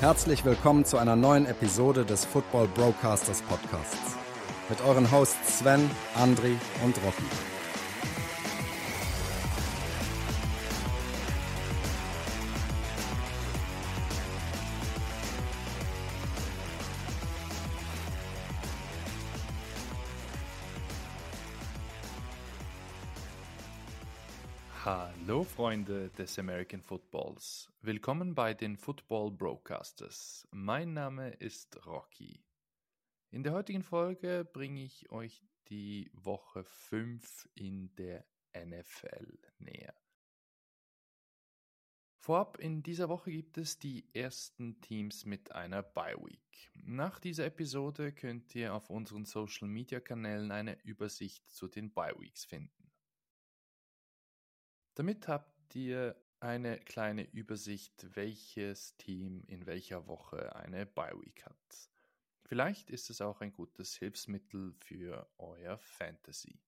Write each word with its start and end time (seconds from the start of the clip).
Herzlich 0.00 0.46
willkommen 0.46 0.86
zu 0.86 0.96
einer 0.96 1.14
neuen 1.14 1.44
Episode 1.44 2.06
des 2.06 2.24
Football 2.24 2.68
Broadcasters 2.68 3.42
Podcasts. 3.42 4.16
Mit 4.70 4.80
euren 4.80 5.10
Hosts 5.10 5.58
Sven, 5.58 5.90
Andri 6.14 6.56
und 6.82 6.96
Rocky. 7.04 7.59
Freunde 25.60 26.08
des 26.16 26.38
American 26.38 26.80
Footballs. 26.80 27.70
Willkommen 27.82 28.34
bei 28.34 28.54
den 28.54 28.78
Football 28.78 29.30
Broadcasters. 29.30 30.48
Mein 30.52 30.94
Name 30.94 31.32
ist 31.32 31.84
Rocky. 31.84 32.42
In 33.30 33.42
der 33.42 33.52
heutigen 33.52 33.82
Folge 33.82 34.48
bringe 34.50 34.82
ich 34.82 35.10
euch 35.10 35.44
die 35.68 36.10
Woche 36.14 36.64
5 36.64 37.46
in 37.56 37.94
der 37.96 38.24
NFL 38.56 39.38
näher. 39.58 39.94
Vorab, 42.16 42.56
in 42.58 42.82
dieser 42.82 43.10
Woche 43.10 43.30
gibt 43.30 43.58
es 43.58 43.78
die 43.78 44.08
ersten 44.14 44.80
Teams 44.80 45.26
mit 45.26 45.52
einer 45.52 45.82
Bye 45.82 46.16
Week. 46.22 46.70
Nach 46.86 47.18
dieser 47.18 47.44
Episode 47.44 48.12
könnt 48.12 48.54
ihr 48.54 48.72
auf 48.72 48.88
unseren 48.88 49.26
Social 49.26 49.68
Media 49.68 50.00
Kanälen 50.00 50.52
eine 50.52 50.82
Übersicht 50.84 51.50
zu 51.50 51.68
den 51.68 51.92
Bye 51.92 52.18
Weeks 52.18 52.46
finden. 52.46 52.79
Damit 55.00 55.28
habt 55.28 55.74
ihr 55.74 56.14
eine 56.40 56.78
kleine 56.78 57.22
Übersicht, 57.32 58.14
welches 58.14 58.98
Team 58.98 59.42
in 59.46 59.64
welcher 59.64 60.06
Woche 60.06 60.54
eine 60.54 60.84
Bye 60.84 61.18
Week 61.18 61.42
hat. 61.46 61.90
Vielleicht 62.44 62.90
ist 62.90 63.08
es 63.08 63.22
auch 63.22 63.40
ein 63.40 63.50
gutes 63.50 63.96
Hilfsmittel 63.96 64.74
für 64.74 65.26
euer 65.38 65.78
Fantasy. 65.78 66.60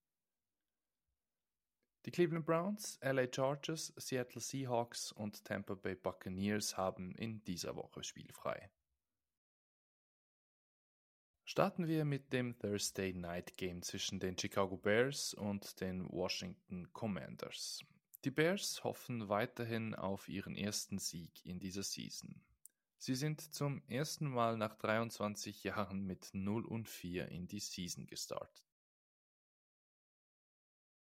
Die 2.05 2.09
Cleveland 2.09 2.47
Browns, 2.47 2.97
LA 3.03 3.27
Chargers, 3.31 3.93
Seattle 3.97 4.41
Seahawks 4.41 5.11
und 5.11 5.45
Tampa 5.45 5.75
Bay 5.75 5.93
Buccaneers 5.93 6.75
haben 6.75 7.13
in 7.13 7.43
dieser 7.43 7.75
Woche 7.75 8.03
spielfrei. 8.03 8.71
Starten 11.45 11.87
wir 11.87 12.03
mit 12.03 12.33
dem 12.33 12.57
Thursday 12.57 13.13
Night 13.13 13.57
Game 13.57 13.83
zwischen 13.83 14.19
den 14.19 14.35
Chicago 14.39 14.75
Bears 14.75 15.35
und 15.35 15.79
den 15.81 16.11
Washington 16.11 16.91
Commanders. 16.93 17.85
Die 18.23 18.31
Bears 18.31 18.85
hoffen 18.85 19.27
weiterhin 19.27 19.93
auf 19.95 20.29
ihren 20.29 20.55
ersten 20.55 20.97
Sieg 20.97 21.45
in 21.45 21.59
dieser 21.59 21.83
Season. 21.83 22.41
Sie 22.97 23.15
sind 23.15 23.41
zum 23.53 23.83
ersten 23.87 24.29
Mal 24.29 24.55
nach 24.55 24.75
23 24.75 25.65
Jahren 25.65 26.05
mit 26.05 26.29
0 26.31 26.65
und 26.65 26.87
4 26.87 27.27
in 27.27 27.47
die 27.47 27.59
Season 27.59 28.07
gestartet. 28.07 28.63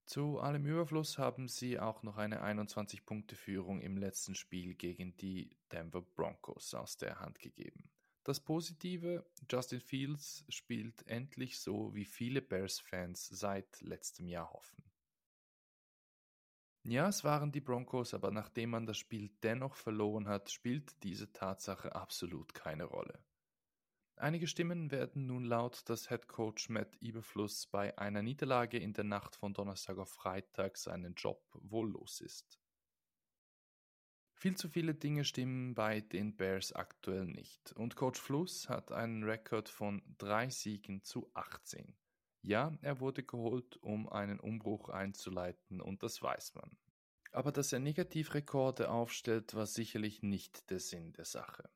Zu 0.05 0.39
allem 0.39 0.67
Überfluss 0.67 1.17
haben 1.17 1.48
sie 1.48 1.79
auch 1.79 2.03
noch 2.03 2.19
eine 2.19 2.42
21-Punkte-Führung 2.42 3.81
im 3.81 3.97
letzten 3.97 4.34
Spiel 4.34 4.75
gegen 4.75 5.17
die 5.17 5.56
Denver 5.73 6.03
Broncos 6.03 6.75
aus 6.75 6.98
der 6.98 7.20
Hand 7.20 7.39
gegeben. 7.39 7.91
Das 8.25 8.41
Positive, 8.41 9.25
Justin 9.51 9.81
Fields 9.81 10.45
spielt 10.51 11.06
endlich 11.06 11.59
so, 11.59 11.95
wie 11.95 12.05
viele 12.05 12.42
Bears-Fans 12.42 13.29
seit 13.29 13.81
letztem 13.81 14.29
Jahr 14.29 14.53
hoffen. 14.53 14.83
Ja, 16.91 17.08
es 17.08 17.22
waren 17.22 17.53
die 17.53 17.61
Broncos, 17.61 18.14
aber 18.14 18.31
nachdem 18.31 18.70
man 18.70 18.86
das 18.86 18.97
Spiel 18.97 19.28
dennoch 19.42 19.75
verloren 19.75 20.27
hat, 20.27 20.50
spielt 20.50 21.03
diese 21.03 21.30
Tatsache 21.30 21.95
absolut 21.95 22.55
keine 22.55 22.84
Rolle. 22.84 23.22
Einige 24.17 24.47
Stimmen 24.47 24.91
werden 24.91 25.27
nun 25.27 25.45
laut, 25.45 25.86
dass 25.91 26.08
Head 26.08 26.28
Coach 26.28 26.70
Matt 26.70 26.97
Eberfluss 27.03 27.67
bei 27.67 27.98
einer 27.98 28.23
Niederlage 28.23 28.79
in 28.79 28.95
der 28.95 29.05
Nacht 29.05 29.36
von 29.36 29.52
Donnerstag 29.52 29.98
auf 29.98 30.08
Freitag 30.08 30.79
seinen 30.79 31.12
Job 31.12 31.45
wohl 31.61 31.90
los 31.90 32.23
ist. 32.23 32.58
Viel 34.33 34.57
zu 34.57 34.70
viele 34.70 34.95
Dinge 34.95 35.27
stimmen 35.27 35.74
bei 35.74 36.01
den 36.01 36.39
Bears 36.39 36.73
aktuell 36.73 37.27
nicht 37.27 37.70
und 37.74 37.96
Coach 37.96 38.18
Fluss 38.18 38.70
hat 38.70 38.92
einen 38.92 39.24
Rekord 39.24 39.68
von 39.68 40.01
drei 40.17 40.48
Siegen 40.48 41.02
zu 41.02 41.30
18. 41.35 41.98
Ja, 42.41 42.73
er 42.80 43.01
wurde 43.01 43.24
geholt, 43.24 43.77
um 43.83 44.08
einen 44.08 44.41
Umbruch 44.41 44.89
einzuleiten, 44.89 45.83
und 45.83 46.02
das 46.02 46.23
weiß 46.23 46.55
man. 46.55 46.79
Aber 47.33 47.52
dass 47.52 47.72
er 47.72 47.78
Negativrekorde 47.78 48.90
aufstellt, 48.90 49.55
war 49.55 49.66
sicherlich 49.66 50.22
nicht 50.22 50.70
der 50.70 50.80
Sinn 50.80 51.12
der 51.12 51.24
Sache. 51.24 51.70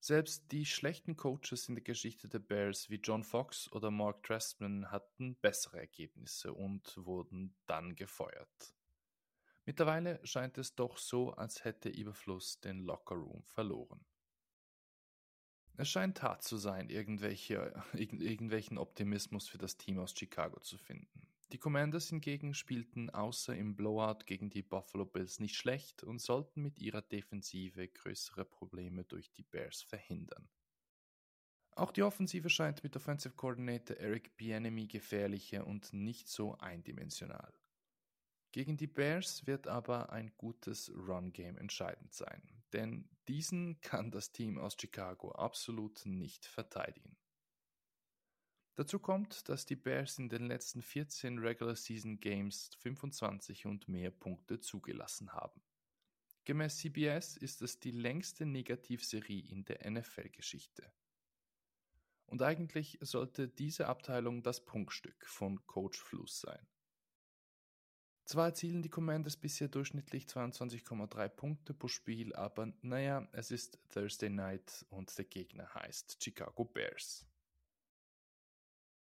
Selbst 0.00 0.52
die 0.52 0.64
schlechten 0.64 1.16
Coaches 1.16 1.68
in 1.68 1.74
der 1.74 1.82
Geschichte 1.82 2.28
der 2.28 2.38
Bears 2.38 2.88
wie 2.88 3.00
John 3.02 3.24
Fox 3.24 3.70
oder 3.72 3.90
Mark 3.90 4.22
Trestman 4.22 4.90
hatten 4.90 5.34
bessere 5.36 5.78
Ergebnisse 5.80 6.52
und 6.52 6.96
wurden 6.96 7.56
dann 7.66 7.96
gefeuert. 7.96 8.74
Mittlerweile 9.64 10.24
scheint 10.24 10.56
es 10.56 10.74
doch 10.74 10.96
so, 10.98 11.32
als 11.32 11.64
hätte 11.64 11.88
Überfluss 11.88 12.60
den 12.60 12.78
Lockerroom 12.78 13.42
verloren. 13.44 14.06
Es 15.76 15.88
scheint 15.88 16.22
hart 16.22 16.42
zu 16.42 16.56
sein, 16.56 16.90
irgendwelche, 16.90 17.74
irgendwelchen 17.92 18.78
Optimismus 18.78 19.48
für 19.48 19.58
das 19.58 19.76
Team 19.76 19.98
aus 19.98 20.14
Chicago 20.16 20.60
zu 20.60 20.78
finden. 20.78 21.26
Die 21.52 21.58
Commanders 21.58 22.10
hingegen 22.10 22.52
spielten 22.52 23.08
außer 23.08 23.56
im 23.56 23.74
Blowout 23.74 24.24
gegen 24.26 24.50
die 24.50 24.62
Buffalo 24.62 25.06
Bills 25.06 25.40
nicht 25.40 25.56
schlecht 25.56 26.02
und 26.04 26.20
sollten 26.20 26.60
mit 26.60 26.78
ihrer 26.78 27.00
Defensive 27.00 27.88
größere 27.88 28.44
Probleme 28.44 29.04
durch 29.04 29.32
die 29.32 29.44
Bears 29.44 29.80
verhindern. 29.80 30.50
Auch 31.70 31.92
die 31.92 32.02
Offensive 32.02 32.50
scheint 32.50 32.82
mit 32.82 32.96
Offensive 32.96 33.34
Coordinator 33.34 33.96
Eric 33.96 34.36
Bieniemy 34.36 34.88
gefährlicher 34.88 35.66
und 35.66 35.92
nicht 35.92 36.28
so 36.28 36.58
eindimensional. 36.58 37.54
Gegen 38.52 38.76
die 38.76 38.86
Bears 38.86 39.46
wird 39.46 39.68
aber 39.68 40.10
ein 40.10 40.32
gutes 40.36 40.90
Run-Game 40.94 41.56
entscheidend 41.56 42.12
sein, 42.12 42.42
denn 42.72 43.08
diesen 43.28 43.80
kann 43.80 44.10
das 44.10 44.32
Team 44.32 44.58
aus 44.58 44.76
Chicago 44.78 45.32
absolut 45.32 46.04
nicht 46.04 46.44
verteidigen. 46.44 47.16
Dazu 48.78 49.00
kommt, 49.00 49.48
dass 49.48 49.66
die 49.66 49.74
Bears 49.74 50.20
in 50.20 50.28
den 50.28 50.46
letzten 50.46 50.82
14 50.82 51.40
Regular 51.40 51.74
Season 51.74 52.20
Games 52.20 52.70
25 52.78 53.66
und 53.66 53.88
mehr 53.88 54.12
Punkte 54.12 54.60
zugelassen 54.60 55.32
haben. 55.32 55.60
Gemäß 56.44 56.76
CBS 56.76 57.36
ist 57.36 57.60
es 57.60 57.80
die 57.80 57.90
längste 57.90 58.46
Negativserie 58.46 59.42
in 59.50 59.64
der 59.64 59.90
NFL-Geschichte. 59.90 60.92
Und 62.26 62.40
eigentlich 62.40 62.98
sollte 63.00 63.48
diese 63.48 63.88
Abteilung 63.88 64.44
das 64.44 64.64
Punktstück 64.64 65.26
von 65.26 65.66
Coach 65.66 65.98
Fluss 65.98 66.42
sein. 66.42 66.64
Zwar 68.26 68.46
erzielen 68.46 68.82
die 68.82 68.90
Commanders 68.90 69.36
bisher 69.36 69.66
durchschnittlich 69.66 70.26
22,3 70.26 71.28
Punkte 71.30 71.74
pro 71.74 71.88
Spiel, 71.88 72.32
aber 72.36 72.72
naja, 72.82 73.26
es 73.32 73.50
ist 73.50 73.80
Thursday 73.88 74.30
Night 74.30 74.86
und 74.90 75.18
der 75.18 75.24
Gegner 75.24 75.74
heißt 75.74 76.22
Chicago 76.22 76.64
Bears. 76.64 77.27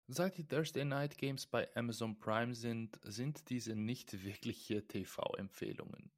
Seit 0.10 0.38
die 0.38 0.48
Thursday 0.48 0.86
Night 0.86 1.18
Games 1.18 1.46
bei 1.46 1.68
Amazon 1.76 2.18
Prime 2.18 2.56
sind, 2.56 2.98
sind 3.04 3.50
diese 3.50 3.76
nicht 3.76 4.24
wirkliche 4.24 4.88
TV-Empfehlungen. 4.88 6.14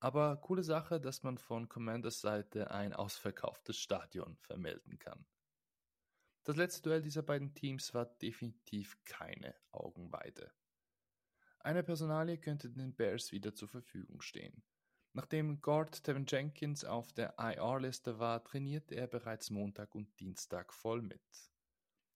Aber 0.00 0.38
coole 0.38 0.64
Sache, 0.64 1.00
dass 1.00 1.22
man 1.22 1.38
von 1.38 1.68
Commanders 1.68 2.20
Seite 2.20 2.72
ein 2.72 2.92
ausverkauftes 2.92 3.78
Stadion 3.78 4.36
vermelden 4.38 4.98
kann. 4.98 5.24
Das 6.42 6.56
letzte 6.56 6.82
Duell 6.82 7.00
dieser 7.00 7.22
beiden 7.22 7.54
Teams 7.54 7.94
war 7.94 8.06
definitiv 8.06 8.96
keine 9.04 9.54
Augenweide. 9.70 10.50
Eine 11.60 11.84
Personalie 11.84 12.38
könnte 12.38 12.70
den 12.70 12.96
Bears 12.96 13.30
wieder 13.30 13.54
zur 13.54 13.68
Verfügung 13.68 14.20
stehen. 14.20 14.64
Nachdem 15.12 15.60
Guard 15.60 16.02
Tevin 16.02 16.26
Jenkins 16.26 16.84
auf 16.84 17.12
der 17.12 17.36
IR-Liste 17.38 18.18
war, 18.18 18.42
trainierte 18.42 18.96
er 18.96 19.06
bereits 19.06 19.50
Montag 19.50 19.94
und 19.94 20.18
Dienstag 20.18 20.72
voll 20.74 21.02
mit. 21.02 21.51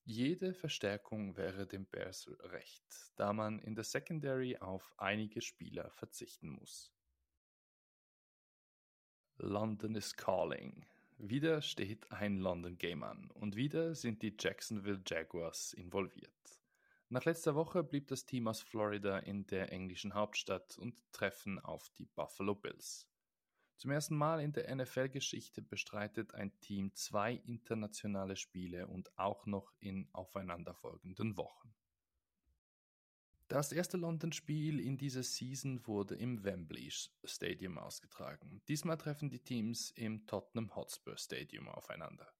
Jede 0.08 0.54
Verstärkung 0.54 1.36
wäre 1.36 1.66
den 1.66 1.84
Bears 1.84 2.30
recht, 2.38 3.10
da 3.16 3.32
man 3.32 3.58
in 3.58 3.74
der 3.74 3.82
Secondary 3.82 4.56
auf 4.56 4.94
einige 4.98 5.40
Spieler 5.40 5.90
verzichten 5.90 6.50
muss. 6.50 6.94
London 9.38 9.96
is 9.96 10.14
calling. 10.14 10.86
Wieder 11.18 11.60
steht 11.60 12.12
ein 12.12 12.36
London 12.36 12.78
Game 12.78 13.02
an 13.02 13.32
und 13.32 13.56
wieder 13.56 13.96
sind 13.96 14.22
die 14.22 14.36
Jacksonville 14.38 15.02
Jaguars 15.04 15.72
involviert. 15.72 16.60
Nach 17.08 17.24
letzter 17.24 17.56
Woche 17.56 17.82
blieb 17.82 18.06
das 18.06 18.24
Team 18.24 18.46
aus 18.46 18.60
Florida 18.60 19.18
in 19.18 19.44
der 19.48 19.72
englischen 19.72 20.14
Hauptstadt 20.14 20.78
und 20.78 21.02
treffen 21.12 21.58
auf 21.58 21.90
die 21.98 22.06
Buffalo 22.06 22.54
Bills. 22.54 23.08
Zum 23.76 23.90
ersten 23.90 24.16
Mal 24.16 24.40
in 24.40 24.52
der 24.52 24.74
NFL-Geschichte 24.74 25.60
bestreitet 25.60 26.34
ein 26.34 26.58
Team 26.60 26.94
zwei 26.94 27.34
internationale 27.34 28.36
Spiele 28.36 28.86
und 28.86 29.16
auch 29.18 29.44
noch 29.44 29.72
in 29.80 30.08
aufeinanderfolgenden 30.12 31.36
Wochen. 31.36 31.74
Das 33.48 33.70
erste 33.70 33.96
London-Spiel 33.96 34.80
in 34.80 34.98
dieser 34.98 35.22
Season 35.22 35.86
wurde 35.86 36.16
im 36.16 36.42
Wembley 36.42 36.90
Stadium 37.22 37.78
ausgetragen. 37.78 38.60
Diesmal 38.66 38.96
treffen 38.96 39.30
die 39.30 39.38
Teams 39.38 39.90
im 39.92 40.26
Tottenham 40.26 40.74
Hotspur 40.74 41.16
Stadium 41.16 41.68
aufeinander. 41.68 42.32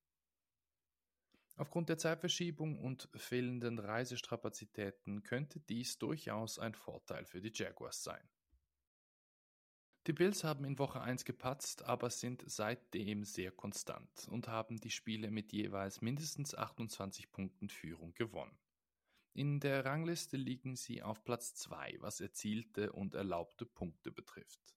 Aufgrund 1.54 1.90
der 1.90 1.98
Zeitverschiebung 1.98 2.78
und 2.78 3.08
fehlenden 3.14 3.78
Reisestrapazitäten 3.78 5.22
könnte 5.22 5.60
dies 5.60 5.98
durchaus 5.98 6.58
ein 6.58 6.74
Vorteil 6.74 7.24
für 7.24 7.40
die 7.40 7.52
Jaguars 7.54 8.02
sein. 8.02 8.28
Die 10.06 10.12
Bills 10.12 10.44
haben 10.44 10.64
in 10.64 10.78
Woche 10.78 11.00
1 11.00 11.24
gepatzt, 11.24 11.82
aber 11.82 12.10
sind 12.10 12.44
seitdem 12.46 13.24
sehr 13.24 13.50
konstant 13.50 14.28
und 14.28 14.46
haben 14.46 14.78
die 14.78 14.92
Spiele 14.92 15.32
mit 15.32 15.52
jeweils 15.52 16.00
mindestens 16.00 16.54
28 16.54 17.32
Punkten 17.32 17.68
Führung 17.68 18.14
gewonnen. 18.14 18.56
In 19.34 19.58
der 19.58 19.84
Rangliste 19.84 20.36
liegen 20.36 20.76
sie 20.76 21.02
auf 21.02 21.24
Platz 21.24 21.56
2, 21.56 21.96
was 21.98 22.20
erzielte 22.20 22.92
und 22.92 23.14
erlaubte 23.14 23.66
Punkte 23.66 24.12
betrifft. 24.12 24.76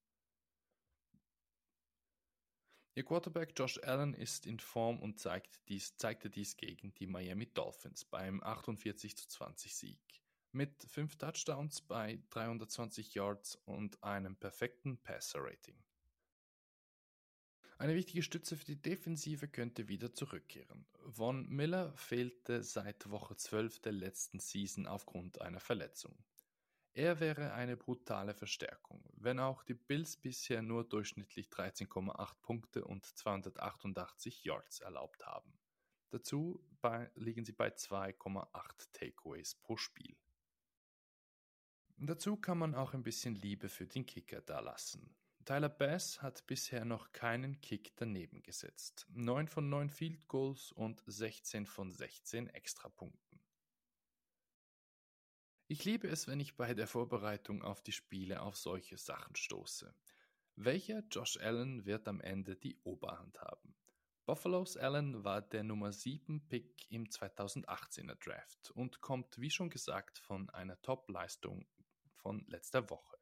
Ihr 2.96 3.06
Quarterback 3.06 3.54
Josh 3.56 3.80
Allen 3.84 4.16
ist 4.16 4.48
in 4.48 4.60
Form 4.60 5.00
und 5.00 5.20
zeigt 5.20 5.62
dies, 5.70 5.96
zeigte 5.96 6.31
dies 6.31 6.58
gegen 6.58 6.92
die 6.96 7.06
Miami 7.06 7.46
Dolphins 7.46 8.04
beim 8.04 8.42
48 8.42 9.16
20 9.16 9.76
Sieg. 9.76 10.22
Mit 10.51 10.84
fünf 10.90 11.16
Touchdowns 11.16 11.80
bei 11.80 12.24
320 12.31 13.13
Yards 13.13 13.56
und 13.66 14.04
einem 14.04 14.36
perfekten 14.36 14.98
Passer-Rating. 14.98 15.78
Eine 17.78 17.94
wichtige 17.94 18.24
Stütze 18.24 18.57
für 18.57 18.66
die 18.66 18.81
Defensive 18.81 19.48
könnte 19.48 19.88
wieder 19.88 20.12
zurückkehren. 20.12 20.88
Von 21.07 21.48
Miller 21.50 21.94
fehlte 21.94 22.63
seit 22.63 23.12
Woche 23.12 23.36
12 23.36 23.80
der 23.81 23.92
letzten 23.92 24.40
Season 24.40 24.88
aufgrund 24.88 25.40
einer 25.40 25.60
Verletzung. 25.60 26.18
Er 26.94 27.19
wäre 27.19 27.54
eine 27.54 27.78
brutale 27.78 28.34
Verstärkung, 28.34 29.04
wenn 29.18 29.40
auch 29.40 29.63
die 29.63 29.75
Bills 29.75 30.18
bisher 30.18 30.63
nur 30.63 30.84
durchschnittlich 30.84 31.50
13,8 31.50 32.34
Punkte 32.42 32.86
und 32.86 33.06
288 33.06 34.44
Yards 34.45 34.80
erlaubt 34.80 35.28
haben. 35.28 35.54
Dazu 36.10 36.60
bei, 36.81 37.12
liegen 37.13 37.45
sie 37.45 37.54
bei 37.54 37.69
2,8 37.69 38.92
Takeaways 38.94 39.54
pro 39.54 39.78
Spiel. 39.78 40.18
Dazu 42.01 42.38
kann 42.38 42.57
man 42.57 42.75
auch 42.75 42.94
ein 42.94 43.04
bisschen 43.04 43.36
Liebe 43.36 43.68
für 43.68 43.86
den 43.86 44.06
Kicker 44.06 44.40
dalassen. 44.40 45.13
Tyler 45.44 45.68
Bass 45.68 46.22
hat 46.22 46.48
bisher 46.48 46.86
noch 46.86 47.12
keinen 47.12 47.60
Kick 47.60 47.92
daneben 47.98 48.42
gesetzt. 48.42 49.06
9 49.10 49.50
von 49.50 49.68
9 49.68 49.90
Field 49.90 50.25
Goals 50.30 50.72
und 50.72 51.04
16 51.07 51.66
von 51.66 51.92
16 51.92 52.48
Extrapunkten. 52.48 53.42
Ich 55.68 55.84
liebe 55.84 56.07
es, 56.07 56.25
wenn 56.28 56.40
ich 56.40 56.56
bei 56.56 56.74
der 56.74 56.88
Vorbereitung 56.88 57.63
auf 57.63 57.81
die 57.81 57.92
Spiele 57.92 58.44
auf 58.44 58.56
solche 58.56 58.98
Sachen 58.98 59.36
stoße. 59.36 59.94
Welcher 60.56 61.04
Josh 61.12 61.38
Allen 61.38 61.86
wird 61.86 62.07
am 62.07 62.22
Ende 62.22 62.56
die 62.56 62.78
Oberhand 62.84 63.42
haben? 63.42 63.75
Buffalo's 64.25 64.78
Allen 64.78 65.25
war 65.25 65.42
der 65.42 65.63
Nummer 65.63 65.92
7 65.92 66.48
Pick 66.48 66.90
im 66.90 67.07
2018er 67.07 68.16
Draft 68.16 68.72
und 68.72 69.02
kommt 69.02 69.38
wie 69.38 69.50
schon 69.50 69.69
gesagt 69.69 70.18
von 70.19 70.50
einer 70.52 70.81
Top-Leistung 70.81 71.66
von 72.21 72.45
letzter 72.48 72.89
Woche. 72.89 73.18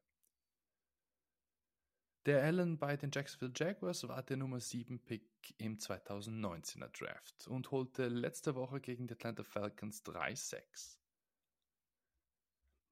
Der 2.26 2.44
Allen 2.44 2.78
bei 2.78 2.98
den 2.98 3.10
Jacksonville 3.14 3.54
Jaguars 3.56 4.06
war 4.08 4.22
der 4.22 4.36
Nummer 4.36 4.60
7 4.60 5.00
Pick 5.00 5.56
im 5.60 5.78
2019er 5.78 6.90
Draft 6.90 7.48
und 7.48 7.72
holte 7.72 8.10
letzte 8.10 8.56
Woche 8.56 8.82
gegen 8.82 9.08
die 9.08 9.14
Atlanta 9.14 9.44
Falcons 9.44 10.04
3-6. 10.04 10.98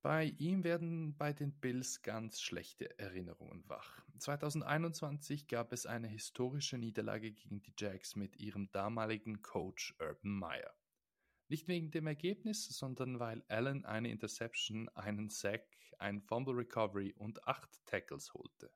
Bei 0.02 0.26
ihm 0.38 0.64
werden 0.64 1.18
bei 1.18 1.34
den 1.34 1.52
Bills 1.52 2.02
ganz 2.02 2.40
schlechte 2.40 2.98
Erinnerungen 2.98 3.68
wach. 3.68 4.06
2021 4.20 5.48
gab 5.48 5.74
es 5.74 5.86
eine 5.86 6.08
historische 6.08 6.78
Niederlage 6.78 7.32
gegen 7.32 7.60
die 7.62 7.74
Jags 7.78 8.16
mit 8.16 8.38
ihrem 8.38 8.72
damaligen 8.72 9.42
Coach 9.42 9.96
Urban 10.00 10.32
Meyer. 10.32 10.74
Nicht 11.48 11.68
wegen 11.68 11.92
dem 11.92 12.08
Ergebnis, 12.08 12.66
sondern 12.70 13.20
weil 13.20 13.44
Allen 13.48 13.86
eine 13.86 14.10
Interception, 14.10 14.90
einen 14.90 15.30
Sack, 15.30 15.68
ein 16.00 16.22
Fumble 16.22 16.56
Recovery 16.56 17.14
und 17.14 17.48
acht 17.48 17.86
Tackles 17.86 18.34
holte. 18.34 18.72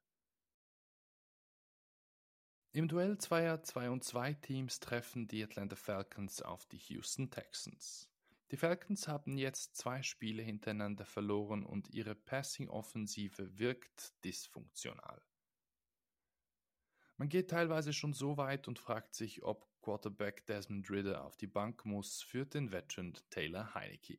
Im 2.71 2.87
Duell 2.87 3.17
zweier 3.17 3.63
2 3.63 3.89
und 3.89 4.03
2 4.03 4.33
Teams 4.35 4.79
treffen 4.79 5.27
die 5.27 5.43
Atlanta 5.43 5.75
Falcons 5.75 6.43
auf 6.43 6.67
die 6.67 6.77
Houston 6.77 7.31
Texans. 7.31 8.07
Die 8.51 8.57
Falcons 8.57 9.07
haben 9.07 9.37
jetzt 9.37 9.75
zwei 9.75 10.03
Spiele 10.03 10.43
hintereinander 10.43 11.05
verloren 11.05 11.65
und 11.65 11.89
ihre 11.89 12.13
Passing-Offensive 12.13 13.57
wirkt 13.57 14.13
dysfunktional. 14.23 15.21
Man 17.19 17.27
geht 17.27 17.49
teilweise 17.49 17.91
schon 17.91 18.13
so 18.13 18.37
weit 18.37 18.69
und 18.69 18.79
fragt 18.79 19.13
sich, 19.13 19.43
ob 19.43 19.67
Quarterback 19.81 20.45
Desmond 20.45 20.89
Ridder 20.89 21.25
auf 21.25 21.35
die 21.35 21.47
Bank 21.47 21.83
muss 21.83 22.21
für 22.21 22.45
den 22.45 22.71
Veteran 22.71 23.13
Taylor 23.29 23.73
Heineke. 23.73 24.17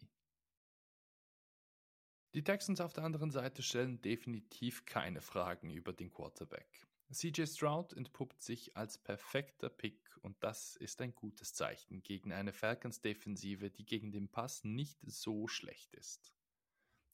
Die 2.35 2.45
Texans 2.45 2.79
auf 2.79 2.93
der 2.93 3.05
anderen 3.05 3.31
Seite 3.31 3.63
stellen 3.63 4.03
definitiv 4.03 4.85
keine 4.85 5.23
Fragen 5.23 5.71
über 5.71 5.95
den 5.95 6.13
Quarterback. 6.13 6.87
CJ 7.11 7.47
Stroud 7.47 7.95
entpuppt 7.95 8.43
sich 8.43 8.77
als 8.77 8.99
perfekter 8.99 9.71
Pick 9.71 10.19
und 10.21 10.37
das 10.45 10.77
ist 10.77 11.01
ein 11.01 11.15
gutes 11.15 11.55
Zeichen 11.55 12.03
gegen 12.03 12.35
eine 12.35 12.53
Falcons-Defensive, 12.53 13.71
die 13.71 13.87
gegen 13.87 14.13
den 14.13 14.29
Pass 14.29 14.63
nicht 14.63 14.99
so 15.07 15.49
schlecht 15.49 15.95
ist. 15.95 16.35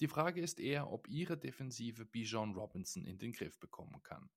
Die 0.00 0.08
Frage 0.08 0.40
ist 0.40 0.58
eher, 0.58 0.90
ob 0.90 1.06
ihre 1.06 1.38
Defensive 1.38 2.04
Bijan 2.06 2.54
Robinson 2.54 3.04
in 3.04 3.18
den 3.18 3.32
Griff 3.32 3.60
bekommen 3.60 4.02
kann. 4.02 4.28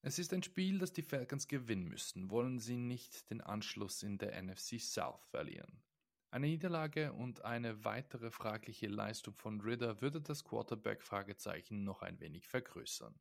Es 0.00 0.18
ist 0.18 0.32
ein 0.32 0.42
Spiel, 0.42 0.78
das 0.78 0.92
die 0.92 1.02
Falcons 1.02 1.48
gewinnen 1.48 1.88
müssen, 1.88 2.30
wollen 2.30 2.60
sie 2.60 2.76
nicht 2.76 3.30
den 3.30 3.40
Anschluss 3.40 4.02
in 4.02 4.16
der 4.18 4.40
NFC 4.40 4.80
South 4.80 5.24
verlieren. 5.26 5.82
Eine 6.30 6.46
Niederlage 6.46 7.12
und 7.14 7.44
eine 7.44 7.84
weitere 7.84 8.30
fragliche 8.30 8.86
Leistung 8.86 9.34
von 9.34 9.60
Ridder 9.60 10.00
würde 10.00 10.20
das 10.20 10.44
Quarterback-Fragezeichen 10.44 11.84
noch 11.84 12.02
ein 12.02 12.20
wenig 12.20 12.46
vergrößern. 12.46 13.18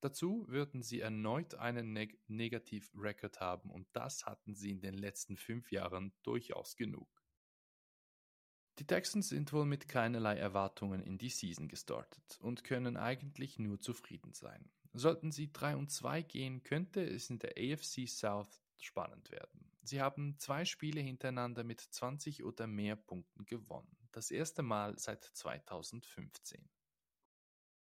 Dazu 0.00 0.44
würden 0.48 0.82
sie 0.82 1.00
erneut 1.00 1.54
einen 1.54 1.92
Neg 1.92 2.20
Negativ-Record 2.28 3.40
haben 3.40 3.70
und 3.70 3.88
das 3.92 4.26
hatten 4.26 4.54
sie 4.54 4.70
in 4.70 4.80
den 4.80 4.94
letzten 4.94 5.36
fünf 5.36 5.72
Jahren 5.72 6.12
durchaus 6.22 6.76
genug. 6.76 7.08
Die 8.78 8.86
Texans 8.86 9.28
sind 9.28 9.52
wohl 9.52 9.64
mit 9.64 9.88
keinerlei 9.88 10.36
Erwartungen 10.36 11.02
in 11.02 11.18
die 11.18 11.30
Season 11.30 11.66
gestartet 11.66 12.38
und 12.40 12.62
können 12.62 12.96
eigentlich 12.96 13.58
nur 13.58 13.80
zufrieden 13.80 14.34
sein. 14.34 14.70
Sollten 14.98 15.30
sie 15.30 15.52
3 15.52 15.76
und 15.76 15.92
2 15.92 16.22
gehen, 16.22 16.64
könnte 16.64 17.04
es 17.04 17.30
in 17.30 17.38
der 17.38 17.52
AFC 17.56 18.08
South 18.08 18.60
spannend 18.78 19.30
werden. 19.30 19.70
Sie 19.82 20.00
haben 20.00 20.36
zwei 20.38 20.64
Spiele 20.64 21.00
hintereinander 21.00 21.62
mit 21.62 21.80
20 21.80 22.42
oder 22.42 22.66
mehr 22.66 22.96
Punkten 22.96 23.44
gewonnen. 23.44 23.96
Das 24.10 24.32
erste 24.32 24.62
Mal 24.62 24.98
seit 24.98 25.22
2015. 25.22 26.68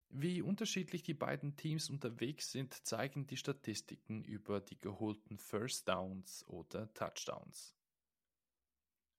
Wie 0.09 0.43
unterschiedlich 0.43 1.01
die 1.01 1.15
beiden 1.15 1.55
Teams 1.55 1.89
unterwegs 1.89 2.51
sind, 2.51 2.73
zeigen 2.85 3.25
die 3.25 3.37
Statistiken 3.37 4.23
über 4.23 4.61
die 4.61 4.77
geholten 4.77 5.39
First 5.39 5.87
Downs 5.87 6.45
oder 6.47 6.93
Touchdowns. 6.93 7.75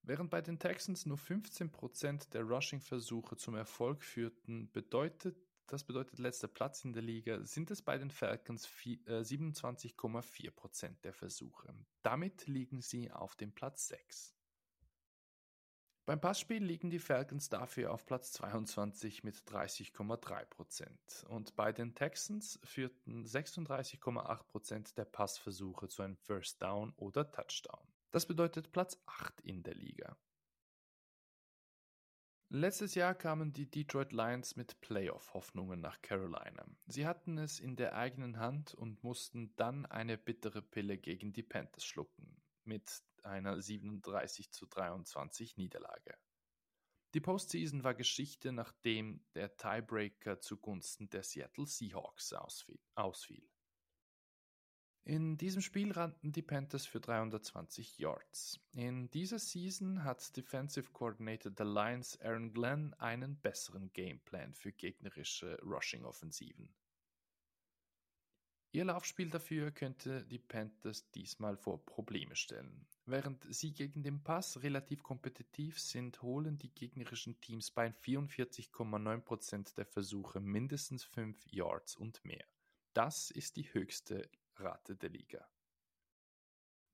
Während 0.02 0.30
bei 0.30 0.40
den 0.40 0.58
Texans 0.58 1.04
nur 1.04 1.18
15% 1.18 2.30
der 2.30 2.42
Rushing-Versuche 2.42 3.36
zum 3.36 3.56
Erfolg 3.56 4.04
führten, 4.04 4.70
bedeutet, 4.70 5.36
das 5.72 5.84
bedeutet 5.84 6.18
letzter 6.18 6.48
Platz 6.48 6.84
in 6.84 6.92
der 6.92 7.02
Liga, 7.02 7.42
sind 7.44 7.70
es 7.70 7.80
bei 7.80 7.96
den 7.96 8.10
Falcons 8.10 8.68
27,4% 8.68 10.84
äh, 10.84 10.90
der 11.02 11.14
Versuche. 11.14 11.74
Damit 12.02 12.46
liegen 12.46 12.82
sie 12.82 13.10
auf 13.10 13.36
dem 13.36 13.52
Platz 13.52 13.88
6. 13.88 14.36
Beim 16.04 16.20
Passspiel 16.20 16.62
liegen 16.62 16.90
die 16.90 16.98
Falcons 16.98 17.48
dafür 17.48 17.92
auf 17.92 18.04
Platz 18.04 18.32
22 18.32 19.24
mit 19.24 19.36
30,3% 19.36 21.24
und 21.28 21.56
bei 21.56 21.72
den 21.72 21.94
Texans 21.94 22.60
führten 22.64 23.24
36,8% 23.24 24.94
der 24.94 25.06
Passversuche 25.06 25.88
zu 25.88 26.02
einem 26.02 26.16
First 26.16 26.60
Down 26.60 26.92
oder 26.96 27.30
Touchdown. 27.30 27.88
Das 28.10 28.26
bedeutet 28.26 28.72
Platz 28.72 29.00
8 29.06 29.40
in 29.40 29.62
der 29.62 29.74
Liga. 29.74 30.18
Letztes 32.54 32.94
Jahr 32.94 33.14
kamen 33.14 33.54
die 33.54 33.64
Detroit 33.64 34.12
Lions 34.12 34.56
mit 34.56 34.78
Playoff-Hoffnungen 34.82 35.80
nach 35.80 36.02
Carolina. 36.02 36.66
Sie 36.84 37.06
hatten 37.06 37.38
es 37.38 37.58
in 37.58 37.76
der 37.76 37.96
eigenen 37.96 38.36
Hand 38.36 38.74
und 38.74 39.02
mussten 39.02 39.56
dann 39.56 39.86
eine 39.86 40.18
bittere 40.18 40.60
Pille 40.60 40.98
gegen 40.98 41.32
die 41.32 41.42
Panthers 41.42 41.86
schlucken, 41.86 42.42
mit 42.64 43.02
einer 43.22 43.62
37 43.62 44.52
zu 44.52 44.66
23 44.66 45.56
Niederlage. 45.56 46.18
Die 47.14 47.22
Postseason 47.22 47.84
war 47.84 47.94
Geschichte, 47.94 48.52
nachdem 48.52 49.24
der 49.34 49.56
Tiebreaker 49.56 50.38
zugunsten 50.38 51.08
der 51.08 51.22
Seattle 51.22 51.66
Seahawks 51.66 52.34
ausfiel. 52.34 53.48
In 55.04 55.36
diesem 55.36 55.62
Spiel 55.62 55.90
rannten 55.90 56.30
die 56.30 56.42
Panthers 56.42 56.86
für 56.86 57.00
320 57.00 57.98
Yards. 57.98 58.60
In 58.72 59.10
dieser 59.10 59.40
Season 59.40 60.04
hat 60.04 60.36
Defensive 60.36 60.92
Coordinator 60.92 61.50
der 61.50 61.66
Lions 61.66 62.20
Aaron 62.20 62.52
Glenn 62.52 62.94
einen 62.94 63.36
besseren 63.36 63.92
Gameplan 63.92 64.54
für 64.54 64.70
gegnerische 64.70 65.58
Rushing-Offensiven. 65.62 66.72
Ihr 68.74 68.84
Laufspiel 68.84 69.28
dafür 69.28 69.72
könnte 69.72 70.24
die 70.24 70.38
Panthers 70.38 71.10
diesmal 71.10 71.56
vor 71.56 71.84
Probleme 71.84 72.36
stellen. 72.36 72.86
Während 73.04 73.44
sie 73.52 73.74
gegen 73.74 74.04
den 74.04 74.22
Pass 74.22 74.62
relativ 74.62 75.02
kompetitiv 75.02 75.80
sind, 75.80 76.22
holen 76.22 76.58
die 76.58 76.72
gegnerischen 76.72 77.40
Teams 77.40 77.72
bei 77.72 77.88
44,9% 77.88 79.74
der 79.74 79.84
Versuche 79.84 80.40
mindestens 80.40 81.02
5 81.02 81.44
Yards 81.50 81.96
und 81.96 82.24
mehr. 82.24 82.46
Das 82.94 83.30
ist 83.30 83.56
die 83.56 83.74
höchste 83.74 84.30
Rate 84.56 84.96
der 84.96 85.10
Liga. 85.10 85.46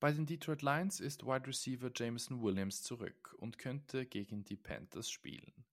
Bei 0.00 0.12
den 0.12 0.26
Detroit 0.26 0.62
Lions 0.62 1.00
ist 1.00 1.26
Wide 1.26 1.46
Receiver 1.46 1.90
Jameson 1.94 2.40
Williams 2.40 2.82
zurück 2.82 3.34
und 3.38 3.58
könnte 3.58 4.06
gegen 4.06 4.44
die 4.44 4.56
Panthers 4.56 5.10
spielen. 5.10 5.64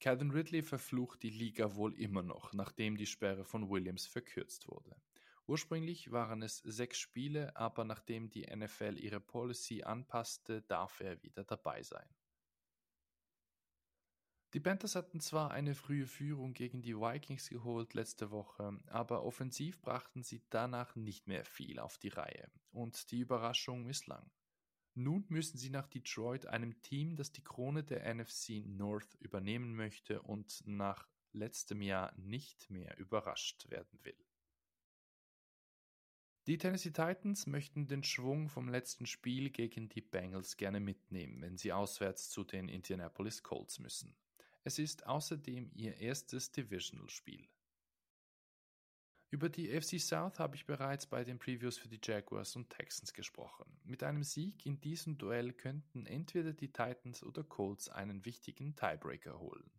Calvin 0.00 0.30
Ridley 0.30 0.62
verflucht 0.62 1.22
die 1.22 1.30
Liga 1.30 1.76
wohl 1.76 1.94
immer 1.94 2.22
noch, 2.22 2.52
nachdem 2.52 2.96
die 2.96 3.06
Sperre 3.06 3.44
von 3.44 3.68
Williams 3.68 4.06
verkürzt 4.06 4.66
wurde. 4.66 4.96
Ursprünglich 5.46 6.10
waren 6.10 6.42
es 6.42 6.58
sechs 6.58 6.98
Spiele, 6.98 7.54
aber 7.56 7.84
nachdem 7.84 8.30
die 8.30 8.46
NFL 8.46 8.96
ihre 8.98 9.20
Policy 9.20 9.82
anpasste, 9.82 10.62
darf 10.62 11.00
er 11.00 11.22
wieder 11.22 11.44
dabei 11.44 11.82
sein. 11.82 12.08
Die 14.52 14.60
Panthers 14.60 14.96
hatten 14.96 15.20
zwar 15.20 15.52
eine 15.52 15.76
frühe 15.76 16.08
Führung 16.08 16.54
gegen 16.54 16.82
die 16.82 16.96
Vikings 16.96 17.48
geholt 17.48 17.94
letzte 17.94 18.32
Woche, 18.32 18.80
aber 18.86 19.22
offensiv 19.22 19.80
brachten 19.80 20.24
sie 20.24 20.42
danach 20.50 20.96
nicht 20.96 21.28
mehr 21.28 21.44
viel 21.44 21.78
auf 21.78 21.98
die 21.98 22.08
Reihe 22.08 22.50
und 22.72 23.12
die 23.12 23.20
Überraschung 23.20 23.84
misslang. 23.84 24.28
Nun 24.94 25.24
müssen 25.28 25.56
sie 25.56 25.70
nach 25.70 25.86
Detroit, 25.86 26.46
einem 26.46 26.82
Team, 26.82 27.14
das 27.14 27.30
die 27.30 27.44
Krone 27.44 27.84
der 27.84 28.12
NFC 28.12 28.64
North 28.66 29.14
übernehmen 29.20 29.76
möchte 29.76 30.20
und 30.20 30.62
nach 30.66 31.06
letztem 31.32 31.80
Jahr 31.80 32.12
nicht 32.16 32.70
mehr 32.70 32.98
überrascht 32.98 33.70
werden 33.70 34.00
will. 34.02 34.18
Die 36.48 36.58
Tennessee 36.58 36.90
Titans 36.90 37.46
möchten 37.46 37.86
den 37.86 38.02
Schwung 38.02 38.48
vom 38.48 38.68
letzten 38.68 39.06
Spiel 39.06 39.50
gegen 39.50 39.88
die 39.88 40.00
Bengals 40.00 40.56
gerne 40.56 40.80
mitnehmen, 40.80 41.40
wenn 41.40 41.56
sie 41.56 41.72
auswärts 41.72 42.30
zu 42.30 42.42
den 42.42 42.68
Indianapolis 42.68 43.44
Colts 43.44 43.78
müssen. 43.78 44.16
Es 44.62 44.78
ist 44.78 45.06
außerdem 45.06 45.70
ihr 45.74 45.96
erstes 45.96 46.52
Divisional-Spiel. 46.52 47.48
Über 49.30 49.48
die 49.48 49.68
FC 49.80 50.00
South 50.00 50.38
habe 50.38 50.56
ich 50.56 50.66
bereits 50.66 51.06
bei 51.06 51.22
den 51.22 51.38
Previews 51.38 51.78
für 51.78 51.88
die 51.88 52.00
Jaguars 52.02 52.56
und 52.56 52.68
Texans 52.68 53.14
gesprochen. 53.14 53.78
Mit 53.84 54.02
einem 54.02 54.24
Sieg 54.24 54.66
in 54.66 54.80
diesem 54.80 55.18
Duell 55.18 55.52
könnten 55.52 56.04
entweder 56.04 56.52
die 56.52 56.72
Titans 56.72 57.22
oder 57.22 57.44
Colts 57.44 57.88
einen 57.88 58.24
wichtigen 58.24 58.74
Tiebreaker 58.74 59.38
holen. 59.38 59.70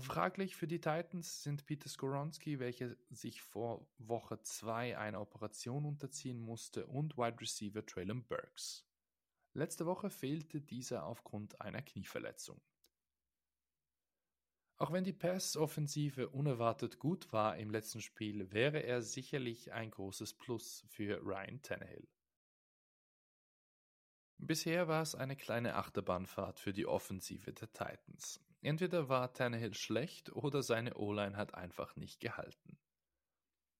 Fraglich 0.00 0.56
für 0.56 0.66
die 0.66 0.80
Titans 0.80 1.42
sind 1.42 1.66
Peter 1.66 1.88
Skoronski, 1.88 2.58
welcher 2.58 2.96
sich 3.10 3.42
vor 3.42 3.86
Woche 3.98 4.42
2 4.42 4.98
einer 4.98 5.20
Operation 5.20 5.86
unterziehen 5.86 6.38
musste, 6.38 6.86
und 6.86 7.16
Wide 7.16 7.40
Receiver 7.40 7.84
Traylon 7.84 8.24
Burks. 8.24 8.86
Letzte 9.56 9.86
Woche 9.86 10.10
fehlte 10.10 10.60
dieser 10.60 11.06
aufgrund 11.06 11.62
einer 11.62 11.80
Knieverletzung. 11.80 12.60
Auch 14.76 14.92
wenn 14.92 15.02
die 15.02 15.14
Pass-Offensive 15.14 16.28
unerwartet 16.28 16.98
gut 16.98 17.32
war 17.32 17.56
im 17.56 17.70
letzten 17.70 18.02
Spiel, 18.02 18.52
wäre 18.52 18.80
er 18.80 19.00
sicherlich 19.00 19.72
ein 19.72 19.90
großes 19.90 20.34
Plus 20.34 20.84
für 20.88 21.22
Ryan 21.24 21.62
Tannehill. 21.62 22.06
Bisher 24.36 24.88
war 24.88 25.00
es 25.00 25.14
eine 25.14 25.36
kleine 25.36 25.76
Achterbahnfahrt 25.76 26.60
für 26.60 26.74
die 26.74 26.84
Offensive 26.84 27.54
der 27.54 27.72
Titans. 27.72 28.44
Entweder 28.60 29.08
war 29.08 29.32
Tannehill 29.32 29.72
schlecht 29.72 30.30
oder 30.36 30.62
seine 30.62 30.98
O-Line 30.98 31.38
hat 31.38 31.54
einfach 31.54 31.96
nicht 31.96 32.20
gehalten. 32.20 32.78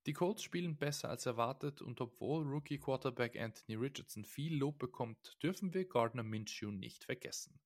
Die 0.07 0.13
Colts 0.13 0.45
spielen 0.45 0.77
besser 0.77 1.09
als 1.09 1.27
erwartet 1.27 1.83
und 1.83 2.01
obwohl 2.01 2.47
Rookie-Quarterback 2.47 3.37
Anthony 3.37 3.77
Richardson 3.77 4.25
viel 4.25 4.57
Lob 4.57 4.79
bekommt, 4.79 5.37
dürfen 5.43 5.75
wir 5.75 5.85
Gardner 5.89 6.23
Minshew 6.23 6.71
nicht 6.71 7.03
vergessen. 7.03 7.59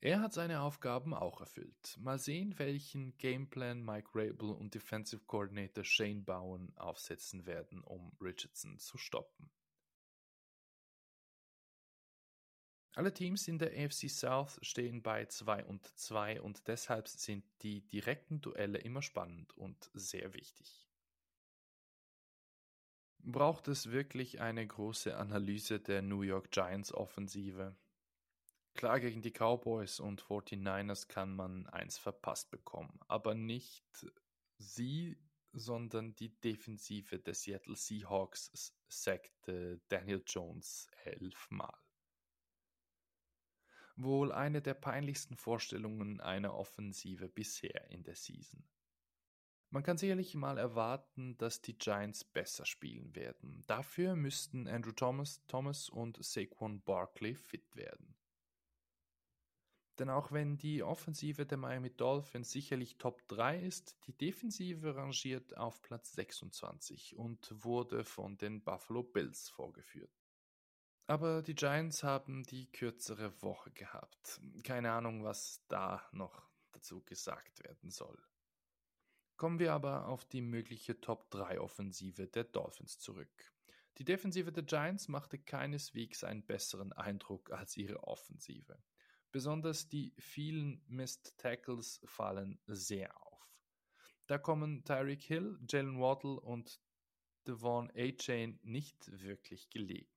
Er 0.00 0.20
hat 0.20 0.34
seine 0.34 0.60
Aufgaben 0.60 1.14
auch 1.14 1.40
erfüllt. 1.40 1.96
Mal 1.98 2.18
sehen, 2.18 2.58
welchen 2.58 3.16
Gameplan 3.16 3.82
Mike 3.82 4.10
Rabel 4.12 4.50
und 4.50 4.74
Defensive 4.74 5.24
Coordinator 5.24 5.84
Shane 5.84 6.24
Bowen 6.24 6.76
aufsetzen 6.76 7.46
werden, 7.46 7.80
um 7.80 8.14
Richardson 8.20 8.78
zu 8.78 8.98
stoppen. 8.98 9.50
Alle 12.96 13.12
Teams 13.12 13.48
in 13.48 13.58
der 13.58 13.72
AFC 13.72 14.08
South 14.08 14.58
stehen 14.62 15.02
bei 15.02 15.26
2 15.26 15.64
und 15.64 15.84
2 15.98 16.40
und 16.40 16.68
deshalb 16.68 17.08
sind 17.08 17.44
die 17.62 17.84
direkten 17.88 18.40
Duelle 18.40 18.78
immer 18.78 19.02
spannend 19.02 19.52
und 19.56 19.90
sehr 19.94 20.32
wichtig. 20.32 20.88
Braucht 23.18 23.66
es 23.66 23.90
wirklich 23.90 24.40
eine 24.40 24.64
große 24.64 25.16
Analyse 25.16 25.80
der 25.80 26.02
New 26.02 26.22
York 26.22 26.52
Giants 26.52 26.94
Offensive? 26.94 27.76
Klar, 28.74 29.00
gegen 29.00 29.22
die 29.22 29.32
Cowboys 29.32 29.98
und 29.98 30.22
49ers 30.22 31.08
kann 31.08 31.34
man 31.34 31.66
eins 31.66 31.98
verpasst 31.98 32.52
bekommen, 32.52 33.00
aber 33.08 33.34
nicht 33.34 34.06
sie, 34.58 35.18
sondern 35.52 36.14
die 36.14 36.38
Defensive 36.40 37.18
der 37.18 37.34
Seattle 37.34 37.76
Seahawks 37.76 38.76
sackte 38.88 39.80
Daniel 39.88 40.22
Jones 40.26 40.88
elfmal 41.02 41.83
wohl 43.96 44.32
eine 44.32 44.60
der 44.60 44.74
peinlichsten 44.74 45.36
Vorstellungen 45.36 46.20
einer 46.20 46.54
Offensive 46.54 47.28
bisher 47.28 47.90
in 47.90 48.02
der 48.02 48.16
Season. 48.16 48.64
Man 49.70 49.82
kann 49.82 49.98
sicherlich 49.98 50.34
mal 50.36 50.56
erwarten, 50.56 51.36
dass 51.36 51.60
die 51.60 51.76
Giants 51.76 52.22
besser 52.22 52.64
spielen 52.64 53.14
werden. 53.16 53.64
Dafür 53.66 54.14
müssten 54.14 54.68
Andrew 54.68 54.92
Thomas, 54.92 55.44
Thomas 55.48 55.88
und 55.88 56.22
Saquon 56.24 56.80
Barkley 56.82 57.34
fit 57.34 57.74
werden. 57.74 58.14
Denn 59.98 60.10
auch 60.10 60.32
wenn 60.32 60.56
die 60.56 60.82
Offensive 60.82 61.46
der 61.46 61.58
Miami 61.58 61.90
Dolphins 61.90 62.50
sicherlich 62.50 62.98
Top 62.98 63.26
3 63.28 63.60
ist, 63.60 63.96
die 64.06 64.12
Defensive 64.12 64.96
rangiert 64.96 65.56
auf 65.56 65.82
Platz 65.82 66.12
26 66.12 67.16
und 67.16 67.52
wurde 67.64 68.04
von 68.04 68.36
den 68.36 68.62
Buffalo 68.62 69.04
Bills 69.04 69.48
vorgeführt. 69.48 70.23
Aber 71.06 71.42
die 71.42 71.54
Giants 71.54 72.02
haben 72.02 72.44
die 72.44 72.70
kürzere 72.72 73.42
Woche 73.42 73.70
gehabt. 73.72 74.40
Keine 74.62 74.92
Ahnung, 74.92 75.22
was 75.22 75.62
da 75.68 76.02
noch 76.12 76.48
dazu 76.72 77.02
gesagt 77.02 77.62
werden 77.62 77.90
soll. 77.90 78.18
Kommen 79.36 79.58
wir 79.58 79.72
aber 79.74 80.06
auf 80.08 80.24
die 80.24 80.40
mögliche 80.40 81.00
Top-3-Offensive 81.00 82.28
der 82.28 82.44
Dolphins 82.44 82.98
zurück. 82.98 83.52
Die 83.98 84.04
Defensive 84.04 84.50
der 84.50 84.62
Giants 84.62 85.08
machte 85.08 85.38
keineswegs 85.38 86.24
einen 86.24 86.44
besseren 86.44 86.92
Eindruck 86.92 87.50
als 87.52 87.76
ihre 87.76 88.04
Offensive. 88.04 88.82
Besonders 89.30 89.88
die 89.88 90.14
vielen 90.18 90.82
Missed 90.86 91.36
Tackles 91.38 92.00
fallen 92.04 92.60
sehr 92.66 93.14
auf. 93.26 93.50
Da 94.26 94.38
kommen 94.38 94.84
Tyreek 94.84 95.22
Hill, 95.22 95.58
Jalen 95.68 96.00
Waddle 96.00 96.40
und 96.40 96.80
Devon 97.46 97.90
A-Chain 97.94 98.58
nicht 98.62 99.20
wirklich 99.20 99.68
gelegen. 99.70 100.13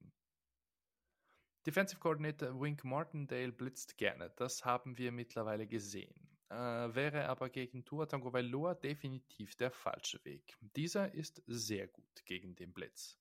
Defensive 1.68 2.00
Coordinator 2.00 2.58
Wink 2.62 2.86
Martindale 2.86 3.52
blitzt 3.52 3.98
gerne, 3.98 4.30
das 4.38 4.64
haben 4.64 4.98
wir 4.98 5.12
mittlerweile 5.12 5.68
gesehen. 5.68 6.16
Äh, 6.48 6.56
wäre 6.56 7.28
aber 7.28 7.50
gegen 7.50 7.84
Tua 7.84 8.06
Tagovailoa 8.06 8.74
definitiv 8.74 9.54
der 9.58 9.70
falsche 9.70 10.24
Weg. 10.24 10.56
Dieser 10.62 11.14
ist 11.14 11.44
sehr 11.46 11.90
gut 11.90 12.24
gegen 12.24 12.56
den 12.56 12.72
Blitz. 12.72 13.20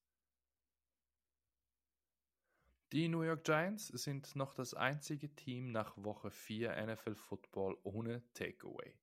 Die 2.92 3.08
New 3.08 3.22
York 3.22 3.42
Giants 3.42 3.88
sind 3.88 4.36
noch 4.36 4.54
das 4.54 4.74
einzige 4.74 5.34
Team 5.34 5.72
nach 5.72 5.96
Woche 5.96 6.30
4 6.30 6.86
NFL 6.86 7.16
Football 7.16 7.76
ohne 7.82 8.22
Takeaway. 8.34 8.94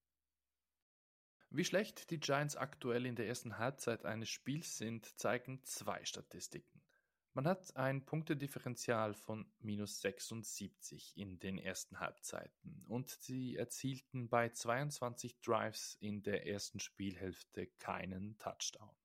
Wie 1.50 1.66
schlecht 1.66 2.12
die 2.12 2.20
Giants 2.22 2.56
aktuell 2.56 3.06
in 3.06 3.18
der 3.18 3.28
ersten 3.28 3.58
Halbzeit 3.58 4.06
eines 4.06 4.30
Spiels 4.30 4.78
sind, 4.78 5.06
zeigen 5.20 5.62
zwei 5.66 6.06
Statistiken. 6.06 6.83
Man 7.36 7.48
hat 7.48 7.76
ein 7.76 8.06
Punktedifferential 8.06 9.16
von 9.16 9.52
minus 9.60 10.02
76 10.02 11.18
in 11.18 11.40
den 11.40 11.58
ersten 11.58 12.00
Halbzeiten 12.00 12.86
und 12.88 13.10
sie 13.10 13.56
erzielten 13.56 14.30
bei 14.30 14.50
22 14.50 15.42
Drives 15.42 15.98
in 16.00 16.22
der 16.22 16.46
ersten 16.46 16.80
Spielhälfte 16.80 17.66
keinen 17.80 18.38
Touchdown. 18.38 18.96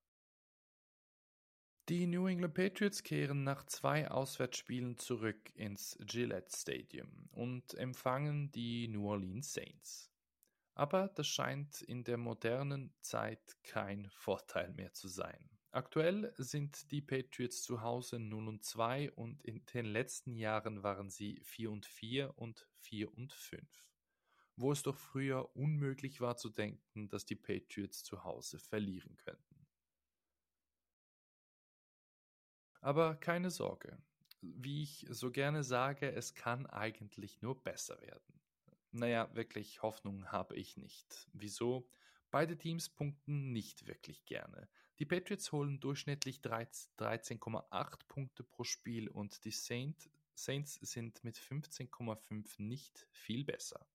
Die 1.89 2.05
New 2.05 2.27
England 2.27 2.53
Patriots 2.53 3.01
kehren 3.01 3.43
nach 3.43 3.65
zwei 3.65 4.11
Auswärtsspielen 4.11 4.99
zurück 4.99 5.49
ins 5.55 5.97
Gillette 6.05 6.55
Stadium 6.55 7.29
und 7.31 7.73
empfangen 7.73 8.51
die 8.51 8.87
New 8.89 9.09
Orleans 9.09 9.51
Saints. 9.51 10.11
Aber 10.75 11.07
das 11.07 11.25
scheint 11.25 11.81
in 11.81 12.03
der 12.03 12.17
modernen 12.17 12.93
Zeit 13.01 13.57
kein 13.63 14.07
Vorteil 14.13 14.71
mehr 14.73 14.93
zu 14.93 15.07
sein. 15.07 15.49
Aktuell 15.71 16.33
sind 16.37 16.91
die 16.91 17.01
Patriots 17.01 17.61
zu 17.61 17.81
Hause 17.81 18.19
0 18.19 18.47
und 18.47 18.63
2 18.63 19.11
und 19.11 19.43
in 19.43 19.63
den 19.67 19.85
letzten 19.85 20.35
Jahren 20.35 20.81
waren 20.81 21.11
sie 21.11 21.39
4 21.43 21.69
und 21.69 21.85
4 21.85 22.37
und 22.39 22.67
4 22.79 23.13
und 23.13 23.33
5. 23.33 23.85
Wo 24.55 24.71
es 24.71 24.81
doch 24.81 24.97
früher 24.97 25.55
unmöglich 25.55 26.21
war 26.21 26.37
zu 26.37 26.49
denken, 26.49 27.07
dass 27.07 27.25
die 27.25 27.35
Patriots 27.35 28.03
zu 28.03 28.23
Hause 28.23 28.57
verlieren 28.57 29.15
könnten. 29.17 29.67
Aber 32.81 33.15
keine 33.15 33.51
Sorge. 33.51 34.01
Wie 34.41 34.83
ich 34.83 35.05
so 35.09 35.31
gerne 35.31 35.63
sage, 35.63 36.11
es 36.11 36.33
kann 36.33 36.65
eigentlich 36.65 37.41
nur 37.41 37.61
besser 37.61 38.01
werden. 38.01 38.41
Naja, 38.91 39.29
wirklich 39.35 39.83
Hoffnung 39.83 40.31
habe 40.31 40.55
ich 40.55 40.77
nicht. 40.77 41.27
Wieso? 41.33 41.87
Beide 42.31 42.57
Teams 42.57 42.89
punkten 42.89 43.51
nicht 43.51 43.85
wirklich 43.87 44.25
gerne. 44.25 44.67
Die 44.99 45.05
Patriots 45.05 45.53
holen 45.53 45.79
durchschnittlich 45.79 46.41
13,8 46.41 47.99
Punkte 48.09 48.43
pro 48.43 48.65
Spiel 48.65 49.07
und 49.07 49.45
die 49.45 49.51
Saint, 49.51 50.09
Saints 50.35 50.75
sind 50.75 51.23
mit 51.23 51.37
15,5 51.37 52.61
nicht 52.61 53.07
viel 53.11 53.45
besser. 53.45 53.87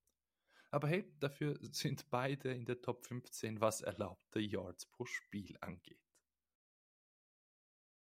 Aber 0.70 0.88
hey, 0.88 1.04
dafür 1.20 1.58
sind 1.72 2.08
beide 2.10 2.52
in 2.52 2.64
der 2.64 2.80
Top 2.80 3.04
15, 3.04 3.60
was 3.60 3.82
erlaubte 3.82 4.40
Yards 4.40 4.86
pro 4.86 5.04
Spiel 5.04 5.56
angeht. 5.60 6.00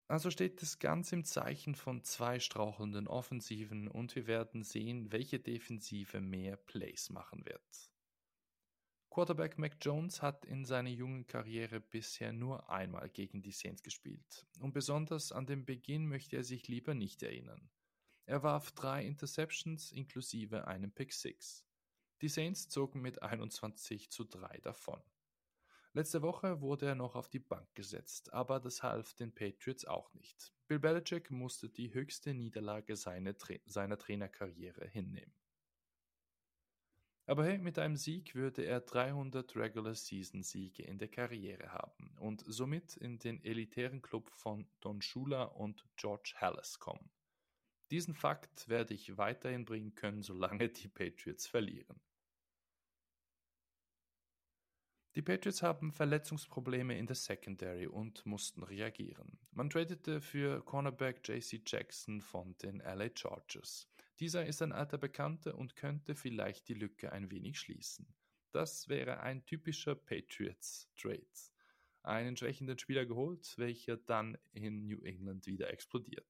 Also 0.09 0.31
steht 0.31 0.63
es 0.63 0.79
ganz 0.79 1.13
im 1.13 1.25
Zeichen 1.25 1.75
von 1.75 2.03
zwei 2.03 2.41
strauchelnden 2.41 3.07
Offensiven 3.07 3.89
und 3.89 4.17
wir 4.17 4.27
werden 4.27 4.63
sehen, 4.63 5.13
welche 5.13 5.39
Defensive 5.39 6.23
mehr 6.23 6.57
Plays 6.57 7.11
machen 7.11 7.45
wird. 7.45 7.93
Quarterback 9.19 9.59
Mac 9.59 9.79
Jones 9.81 10.23
hat 10.23 10.45
in 10.45 10.65
seiner 10.65 10.91
jungen 10.91 11.27
Karriere 11.27 11.81
bisher 11.81 12.33
nur 12.33 12.71
einmal 12.71 13.11
gegen 13.11 13.43
die 13.43 13.51
Saints 13.51 13.83
gespielt 13.83 14.47
und 14.61 14.73
besonders 14.73 15.33
an 15.33 15.45
den 15.45 15.65
Beginn 15.65 16.07
möchte 16.07 16.37
er 16.37 16.45
sich 16.45 16.69
lieber 16.69 16.95
nicht 16.95 17.25
erinnern. 17.25 17.69
Er 18.27 18.45
warf 18.45 18.71
drei 18.71 19.05
Interceptions 19.05 19.91
inklusive 19.91 20.69
einem 20.69 20.93
Pick 20.93 21.13
Six. 21.13 21.67
Die 22.23 22.29
Saints 22.29 22.69
zogen 22.69 23.01
mit 23.01 23.21
21 23.21 24.09
zu 24.09 24.23
3 24.23 24.61
davon. 24.61 25.03
Letzte 25.95 26.23
Woche 26.23 26.61
wurde 26.61 26.87
er 26.87 26.95
noch 26.95 27.17
auf 27.17 27.29
die 27.29 27.41
Bank 27.41 27.75
gesetzt, 27.75 28.33
aber 28.33 28.61
das 28.61 28.85
half 28.85 29.15
den 29.15 29.35
Patriots 29.35 29.85
auch 29.85 30.15
nicht. 30.15 30.55
Bill 30.69 30.79
Belichick 30.79 31.33
musste 31.33 31.69
die 31.69 31.93
höchste 31.93 32.35
Niederlage 32.35 32.95
seiner, 32.95 33.37
Tra 33.37 33.55
seiner 33.67 33.99
Trainerkarriere 33.99 34.87
hinnehmen. 34.87 35.35
Aber 37.29 37.45
hey, 37.45 37.59
mit 37.59 37.79
einem 37.79 37.99
Sieg 37.99 38.35
würde 38.35 38.63
er 38.65 38.81
300 38.81 39.55
Regular 39.55 39.95
Season 39.95 40.43
Siege 40.43 40.83
in 40.83 40.97
der 40.97 41.09
Karriere 41.09 41.75
haben 41.75 42.11
und 42.21 42.43
somit 42.47 42.97
in 42.97 43.19
den 43.19 43.45
elitären 43.45 44.01
Club 44.01 44.31
von 44.31 44.67
Don 44.81 45.03
Shula 45.03 45.43
und 45.43 45.85
George 45.97 46.33
Hallis 46.39 46.79
kommen. 46.79 47.11
Diesen 47.91 48.15
Fakt 48.15 48.67
werde 48.71 48.95
ich 48.95 49.19
weiterhin 49.19 49.67
bringen 49.67 49.95
können, 49.95 50.23
solange 50.23 50.71
die 50.71 50.89
Patriots 50.89 51.47
verlieren. 51.47 52.01
Die 55.15 55.23
Patriots 55.23 55.63
haben 55.63 55.93
Verletzungsprobleme 55.93 56.97
in 56.97 57.07
der 57.07 57.17
Secondary 57.17 57.89
und 57.89 58.25
mussten 58.25 58.63
reagieren. 58.63 59.39
Man 59.51 59.69
tradete 59.69 60.23
für 60.23 60.65
Cornerback 60.65 61.29
JC 61.29 61.61
Jackson 61.67 62.23
von 62.23 62.57
den 62.57 62.79
LA 62.79 63.11
Chargers. 63.15 63.87
Dieser 64.21 64.47
ist 64.47 64.63
ein 64.63 64.73
alter 64.73 64.99
Bekannter 64.99 65.57
und 65.57 65.77
könnte 65.77 66.15
vielleicht 66.15 66.69
die 66.69 66.75
Lücke 66.75 67.13
ein 67.13 67.31
wenig 67.31 67.61
schließen. 67.61 68.07
Das 68.51 68.89
wäre 68.89 69.21
ein 69.21 69.45
typischer 69.45 69.95
Patriots-Trade. 69.95 71.23
Einen 72.03 72.37
schwächenden 72.37 72.79
Spieler 72.79 73.07
geholt, 73.07 73.55
welcher 73.59 73.97
dann 73.97 74.39
in 74.53 74.87
New 74.87 75.03
England 75.03 75.47
wieder 75.47 75.71
explodiert. 75.71 76.27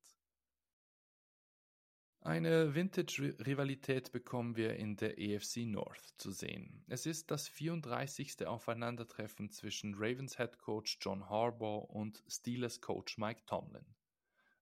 Eine 2.21 2.75
Vintage-Rivalität 2.75 4.11
bekommen 4.11 4.57
wir 4.57 4.75
in 4.75 4.97
der 4.97 5.19
EFC 5.19 5.59
North 5.59 6.15
zu 6.19 6.33
sehen. 6.33 6.85
Es 6.89 7.07
ist 7.07 7.31
das 7.31 7.49
34. 7.49 8.45
Aufeinandertreffen 8.47 9.51
zwischen 9.51 9.95
Ravens 9.95 10.37
Head 10.37 10.59
Coach 10.59 10.99
John 11.01 11.31
Harbaugh 11.31 11.87
und 11.87 12.23
Steelers 12.27 12.81
Coach 12.81 13.19
Mike 13.19 13.43
Tomlin. 13.47 13.87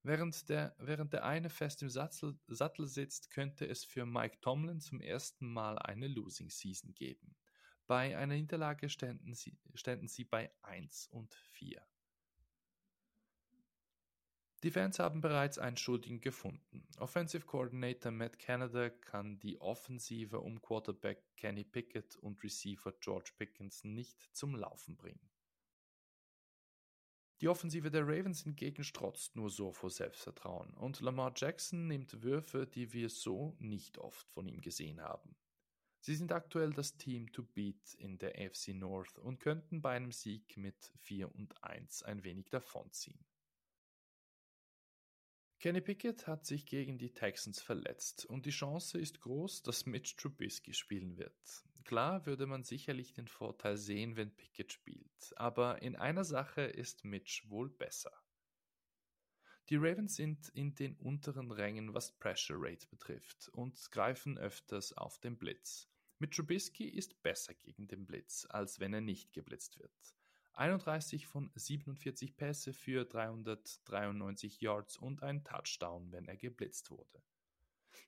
Während 0.06 0.48
der, 0.48 0.72
während 0.78 1.12
der 1.12 1.24
eine 1.24 1.50
fest 1.50 1.82
im 1.82 1.90
Sattel, 1.90 2.38
Sattel 2.46 2.86
sitzt, 2.86 3.28
könnte 3.32 3.66
es 3.66 3.84
für 3.84 4.06
Mike 4.06 4.38
Tomlin 4.40 4.80
zum 4.80 5.00
ersten 5.00 5.52
Mal 5.52 5.80
eine 5.80 6.06
Losing 6.06 6.48
Season 6.48 6.94
geben. 6.94 7.34
Bei 7.88 8.16
einer 8.16 8.36
Niederlage 8.36 8.88
ständen 8.88 9.34
sie, 9.34 9.58
ständen 9.74 10.06
sie 10.06 10.22
bei 10.22 10.52
1 10.62 11.08
und 11.08 11.34
4. 11.34 11.84
Die 14.62 14.70
Fans 14.70 15.00
haben 15.00 15.20
bereits 15.20 15.58
einen 15.58 15.76
Schuldigen 15.76 16.20
gefunden. 16.20 16.86
Offensive 16.98 17.44
Coordinator 17.44 18.12
Matt 18.12 18.38
Canada 18.38 18.90
kann 18.90 19.40
die 19.40 19.60
Offensive 19.60 20.38
um 20.38 20.62
Quarterback 20.62 21.36
Kenny 21.36 21.64
Pickett 21.64 22.14
und 22.14 22.44
Receiver 22.44 22.92
George 23.00 23.32
Pickens 23.36 23.82
nicht 23.82 24.22
zum 24.32 24.54
Laufen 24.54 24.96
bringen. 24.96 25.35
Die 27.42 27.48
Offensive 27.48 27.90
der 27.90 28.02
Ravens 28.02 28.44
hingegen 28.44 28.82
strotzt 28.82 29.36
nur 29.36 29.50
so 29.50 29.70
vor 29.70 29.90
Selbstvertrauen 29.90 30.72
und 30.72 31.00
Lamar 31.00 31.34
Jackson 31.36 31.86
nimmt 31.86 32.22
Würfe, 32.22 32.66
die 32.66 32.94
wir 32.94 33.10
so 33.10 33.54
nicht 33.58 33.98
oft 33.98 34.30
von 34.30 34.48
ihm 34.48 34.62
gesehen 34.62 35.02
haben. 35.02 35.36
Sie 36.00 36.14
sind 36.14 36.32
aktuell 36.32 36.72
das 36.72 36.96
Team 36.96 37.30
to 37.32 37.42
beat 37.42 37.94
in 37.94 38.16
der 38.16 38.38
AFC 38.38 38.68
North 38.68 39.18
und 39.18 39.40
könnten 39.40 39.82
bei 39.82 39.96
einem 39.96 40.12
Sieg 40.12 40.56
mit 40.56 40.92
4 41.00 41.34
und 41.34 41.62
1 41.62 42.04
ein 42.04 42.24
wenig 42.24 42.48
davonziehen. 42.48 43.26
Kenny 45.58 45.80
Pickett 45.80 46.26
hat 46.26 46.46
sich 46.46 46.64
gegen 46.64 46.96
die 46.96 47.12
Texans 47.12 47.60
verletzt 47.60 48.24
und 48.26 48.46
die 48.46 48.50
Chance 48.50 48.98
ist 48.98 49.20
groß, 49.20 49.62
dass 49.62 49.84
Mitch 49.84 50.14
Trubisky 50.16 50.72
spielen 50.72 51.16
wird. 51.18 51.64
Klar 51.86 52.26
würde 52.26 52.46
man 52.46 52.64
sicherlich 52.64 53.12
den 53.12 53.28
Vorteil 53.28 53.76
sehen, 53.76 54.16
wenn 54.16 54.34
Pickett 54.34 54.72
spielt, 54.72 55.32
aber 55.36 55.82
in 55.82 55.94
einer 55.94 56.24
Sache 56.24 56.62
ist 56.62 57.04
Mitch 57.04 57.48
wohl 57.48 57.70
besser. 57.70 58.12
Die 59.68 59.76
Ravens 59.76 60.16
sind 60.16 60.48
in 60.48 60.74
den 60.74 60.96
unteren 60.96 61.52
Rängen, 61.52 61.94
was 61.94 62.18
Pressure 62.18 62.56
Rate 62.58 62.88
betrifft 62.88 63.48
und 63.50 63.92
greifen 63.92 64.36
öfters 64.36 64.94
auf 64.94 65.20
den 65.20 65.38
Blitz. 65.38 65.88
Mit 66.18 66.34
Trubisky 66.34 66.88
ist 66.88 67.22
besser 67.22 67.54
gegen 67.54 67.86
den 67.86 68.04
Blitz, 68.04 68.48
als 68.50 68.80
wenn 68.80 68.92
er 68.92 69.00
nicht 69.00 69.32
geblitzt 69.32 69.78
wird. 69.78 69.92
31 70.54 71.28
von 71.28 71.52
47 71.54 72.36
Pässe 72.36 72.72
für 72.72 73.04
393 73.04 74.60
Yards 74.60 74.96
und 74.96 75.22
ein 75.22 75.44
Touchdown, 75.44 76.10
wenn 76.10 76.26
er 76.26 76.36
geblitzt 76.36 76.90
wurde. 76.90 77.22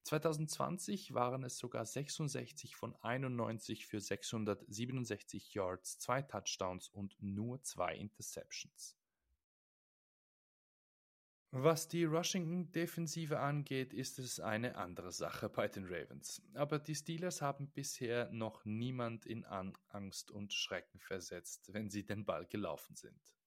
2020 0.05 1.15
waren 1.15 1.45
es 1.45 1.59
sogar 1.59 1.85
66 1.85 2.77
von 2.77 2.95
91 3.03 3.87
für 3.87 4.01
667 4.01 5.55
Yards, 5.55 5.99
zwei 5.99 6.23
Touchdowns 6.23 6.89
und 6.89 7.17
nur 7.21 7.63
zwei 7.63 7.95
Interceptions. 7.95 8.99
Was 11.51 11.89
die 11.89 12.05
Rushing-Defensive 12.05 13.39
angeht, 13.39 13.95
ist 13.95 14.19
es 14.19 14.39
eine 14.39 14.77
andere 14.77 15.11
Sache 15.13 15.49
bei 15.49 15.67
den 15.67 15.87
Ravens. 15.87 16.43
Aber 16.53 16.79
die 16.79 16.95
Steelers 16.95 17.41
haben 17.41 17.71
bisher 17.71 18.31
noch 18.31 18.67
niemand 18.67 19.25
in 19.25 19.47
Angst 19.47 20.31
und 20.31 20.53
Schrecken 20.53 21.01
versetzt, 21.01 21.73
wenn 21.73 21.89
sie 21.89 22.05
den 22.05 22.27
Ball 22.27 22.45
gelaufen 22.45 22.97
sind. 22.97 23.38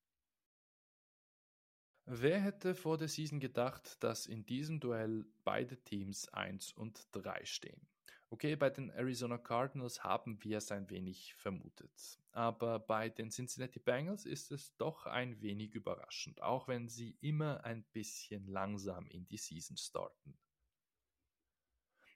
Wer 2.14 2.42
hätte 2.42 2.76
vor 2.76 2.98
der 2.98 3.08
Season 3.08 3.40
gedacht, 3.40 4.04
dass 4.04 4.26
in 4.26 4.46
diesem 4.46 4.82
Duell 4.82 5.26
beide 5.46 5.78
Teams 5.78 6.28
1 6.28 6.74
und 6.74 7.08
3 7.14 7.46
stehen? 7.46 7.88
Okay, 8.30 8.58
bei 8.58 8.70
den 8.70 8.90
Arizona 8.90 9.38
Cardinals 9.38 10.04
haben 10.04 10.44
wir 10.44 10.58
es 10.58 10.74
ein 10.74 10.90
wenig 10.90 11.34
vermutet. 11.36 12.20
Aber 12.34 12.80
bei 12.80 13.08
den 13.08 13.32
Cincinnati 13.32 13.80
Bengals 13.80 14.26
ist 14.26 14.52
es 14.52 14.76
doch 14.76 15.06
ein 15.06 15.42
wenig 15.42 15.74
überraschend, 15.74 16.42
auch 16.42 16.68
wenn 16.68 16.90
sie 16.90 17.16
immer 17.22 17.64
ein 17.64 17.86
bisschen 17.94 18.46
langsam 18.46 19.08
in 19.08 19.26
die 19.30 19.38
Season 19.38 19.78
starten. 19.78 20.38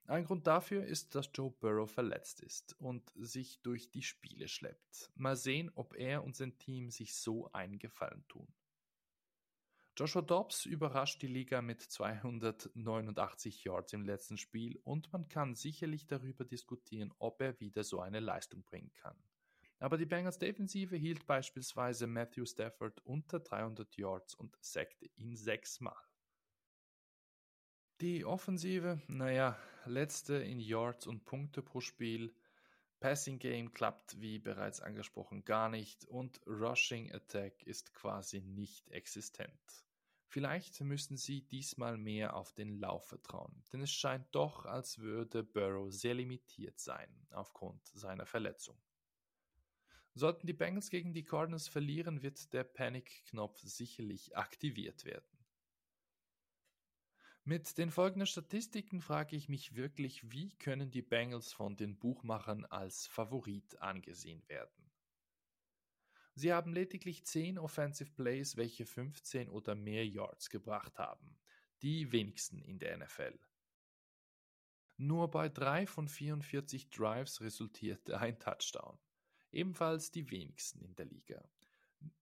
Ein 0.08 0.26
Grund 0.26 0.46
dafür 0.46 0.84
ist, 0.84 1.16
dass 1.16 1.30
Joe 1.34 1.52
Burrow 1.52 1.90
verletzt 1.90 2.42
ist 2.42 2.76
und 2.82 3.14
sich 3.16 3.62
durch 3.62 3.92
die 3.92 4.04
Spiele 4.04 4.50
schleppt. 4.50 5.10
Mal 5.16 5.38
sehen, 5.38 5.72
ob 5.74 5.96
er 5.96 6.26
und 6.26 6.36
sein 6.36 6.58
Team 6.58 6.92
sich 6.92 7.16
so 7.16 7.50
einen 7.54 7.80
Gefallen 7.80 8.28
tun. 8.28 8.54
Joshua 9.98 10.22
Dobbs 10.22 10.66
überrascht 10.66 11.22
die 11.22 11.28
Liga 11.28 11.62
mit 11.62 11.82
289 11.82 13.64
Yards 13.64 13.94
im 13.94 14.04
letzten 14.04 14.38
Spiel 14.38 14.78
und 14.84 15.14
man 15.14 15.30
kann 15.30 15.56
sicherlich 15.56 16.06
darüber 16.06 16.44
diskutieren, 16.44 17.14
ob 17.18 17.42
er 17.42 17.58
wieder 17.62 17.86
so 17.86 18.02
eine 18.02 18.20
Leistung 18.20 18.64
bringen 18.64 18.92
kann. 18.96 19.16
Aber 19.80 19.98
die 19.98 20.06
Bengals 20.06 20.38
Defensive 20.38 20.98
hielt 20.98 21.26
beispielsweise 21.26 22.08
Matthew 22.08 22.46
Stafford 22.46 23.00
unter 23.06 23.40
300 23.40 23.96
Yards 23.96 24.36
und 24.36 24.58
sackte 24.60 25.06
ihn 25.16 25.38
sechsmal. 25.38 25.96
Die 28.02 28.26
Offensive, 28.26 29.02
naja, 29.08 29.58
letzte 29.86 30.36
in 30.36 30.60
Yards 30.60 31.08
und 31.08 31.24
Punkte 31.24 31.62
pro 31.62 31.80
Spiel, 31.80 32.36
Passing 33.00 33.40
Game 33.40 33.74
klappt 33.74 34.20
wie 34.20 34.40
bereits 34.40 34.82
angesprochen 34.82 35.46
gar 35.46 35.70
nicht 35.70 36.04
und 36.04 36.42
Rushing 36.46 37.14
Attack 37.14 37.64
ist 37.64 37.94
quasi 37.94 38.42
nicht 38.42 38.90
existent. 38.90 39.85
Vielleicht 40.28 40.82
müssen 40.82 41.18
sie 41.18 41.42
diesmal 41.42 41.98
mehr 41.98 42.36
auf 42.36 42.52
den 42.54 42.80
Lauf 42.80 43.08
vertrauen, 43.08 43.64
denn 43.72 43.82
es 43.82 43.92
scheint 43.92 44.28
doch, 44.32 44.66
als 44.66 45.00
würde 45.00 45.44
Burrow 45.44 45.92
sehr 45.92 46.16
limitiert 46.16 46.80
sein 46.80 47.28
aufgrund 47.32 47.86
seiner 47.88 48.26
Verletzung. 48.26 48.78
Sollten 50.14 50.48
die 50.48 50.54
Bengals 50.54 50.90
gegen 50.90 51.14
die 51.14 51.24
Cardinals 51.24 51.68
verlieren, 51.68 52.22
wird 52.22 52.54
der 52.54 52.64
Panic-Knopf 52.64 53.60
sicherlich 53.60 54.36
aktiviert 54.36 55.04
werden. 55.04 55.36
Mit 57.44 57.78
den 57.78 57.92
folgenden 57.92 58.26
Statistiken 58.26 59.02
frage 59.02 59.36
ich 59.36 59.50
mich 59.50 59.76
wirklich, 59.76 60.32
wie 60.32 60.56
können 60.58 60.90
die 60.90 61.04
Bengals 61.04 61.54
von 61.54 61.76
den 61.76 62.00
Buchmachern 62.00 62.66
als 62.66 63.06
Favorit 63.06 63.80
angesehen 63.82 64.42
werden? 64.48 64.85
Sie 66.38 66.52
haben 66.52 66.74
lediglich 66.74 67.26
10 67.26 67.58
Offensive 67.58 68.12
Plays, 68.12 68.58
welche 68.58 68.86
15 68.86 69.50
oder 69.50 69.74
mehr 69.74 70.06
Yards 70.06 70.50
gebracht 70.50 70.98
haben, 71.00 71.38
die 71.82 72.12
wenigsten 72.12 72.60
in 72.62 72.78
der 72.78 72.98
NFL. 72.98 73.40
Nur 74.98 75.32
bei 75.32 75.48
3 75.48 75.88
von 75.88 76.10
44 76.10 76.90
Drives 76.90 77.40
resultierte 77.40 78.20
ein 78.20 78.38
Touchdown, 78.38 79.00
ebenfalls 79.52 80.12
die 80.12 80.30
wenigsten 80.30 80.82
in 80.82 80.96
der 80.96 81.06
Liga. 81.06 81.50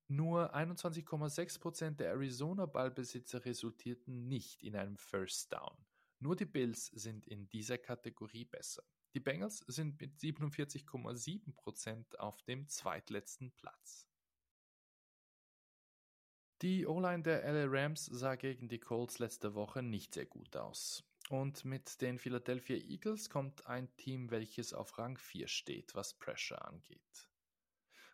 Nur 0.08 0.56
21,6% 0.56 1.96
der 1.96 2.10
Arizona-Ballbesitzer 2.10 3.44
resultierten 3.46 4.28
nicht 4.28 4.62
in 4.62 4.76
einem 4.76 4.98
First 4.98 5.52
Down. 5.52 5.76
Nur 6.20 6.36
die 6.36 6.46
Bills 6.46 6.86
sind 6.88 7.26
in 7.26 7.50
dieser 7.50 7.80
Kategorie 7.80 8.46
besser. 8.46 8.84
Die 9.14 9.20
Bengals 9.20 9.60
sind 9.68 10.02
mit 10.02 10.18
47,7% 10.18 12.16
auf 12.18 12.42
dem 12.44 12.68
zweitletzten 12.68 13.52
Platz. 13.52 14.08
Die 16.64 16.88
O-Line 16.88 17.24
der 17.24 17.44
LA 17.44 17.66
Rams 17.68 18.06
sah 18.06 18.36
gegen 18.36 18.70
die 18.70 18.80
Colts 18.80 19.20
letzte 19.20 19.54
Woche 19.54 19.84
nicht 19.84 20.14
sehr 20.14 20.26
gut 20.26 20.56
aus. 20.56 21.04
Und 21.30 21.66
mit 21.66 22.02
den 22.02 22.18
Philadelphia 22.18 22.78
Eagles 22.78 23.30
kommt 23.30 23.68
ein 23.68 23.94
Team, 23.98 24.32
welches 24.32 24.74
auf 24.74 24.98
Rang 24.98 25.18
4 25.18 25.48
steht, 25.48 25.94
was 25.94 26.14
Pressure 26.14 26.66
angeht. 26.66 27.30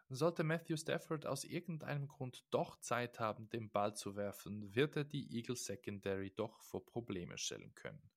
Sollte 0.10 0.44
Matthew 0.44 0.78
Stafford 0.78 1.28
aus 1.28 1.44
irgendeinem 1.44 2.08
Grund 2.08 2.44
doch 2.50 2.80
Zeit 2.80 3.20
haben, 3.20 3.50
den 3.50 3.70
Ball 3.70 3.96
zu 3.96 4.16
werfen, 4.16 4.76
wird 4.76 4.96
er 4.96 5.04
die 5.04 5.32
Eagles 5.36 5.66
Secondary 5.66 6.32
doch 6.32 6.60
vor 6.62 6.84
Probleme 6.84 7.38
stellen 7.38 7.76
können. 7.76 8.10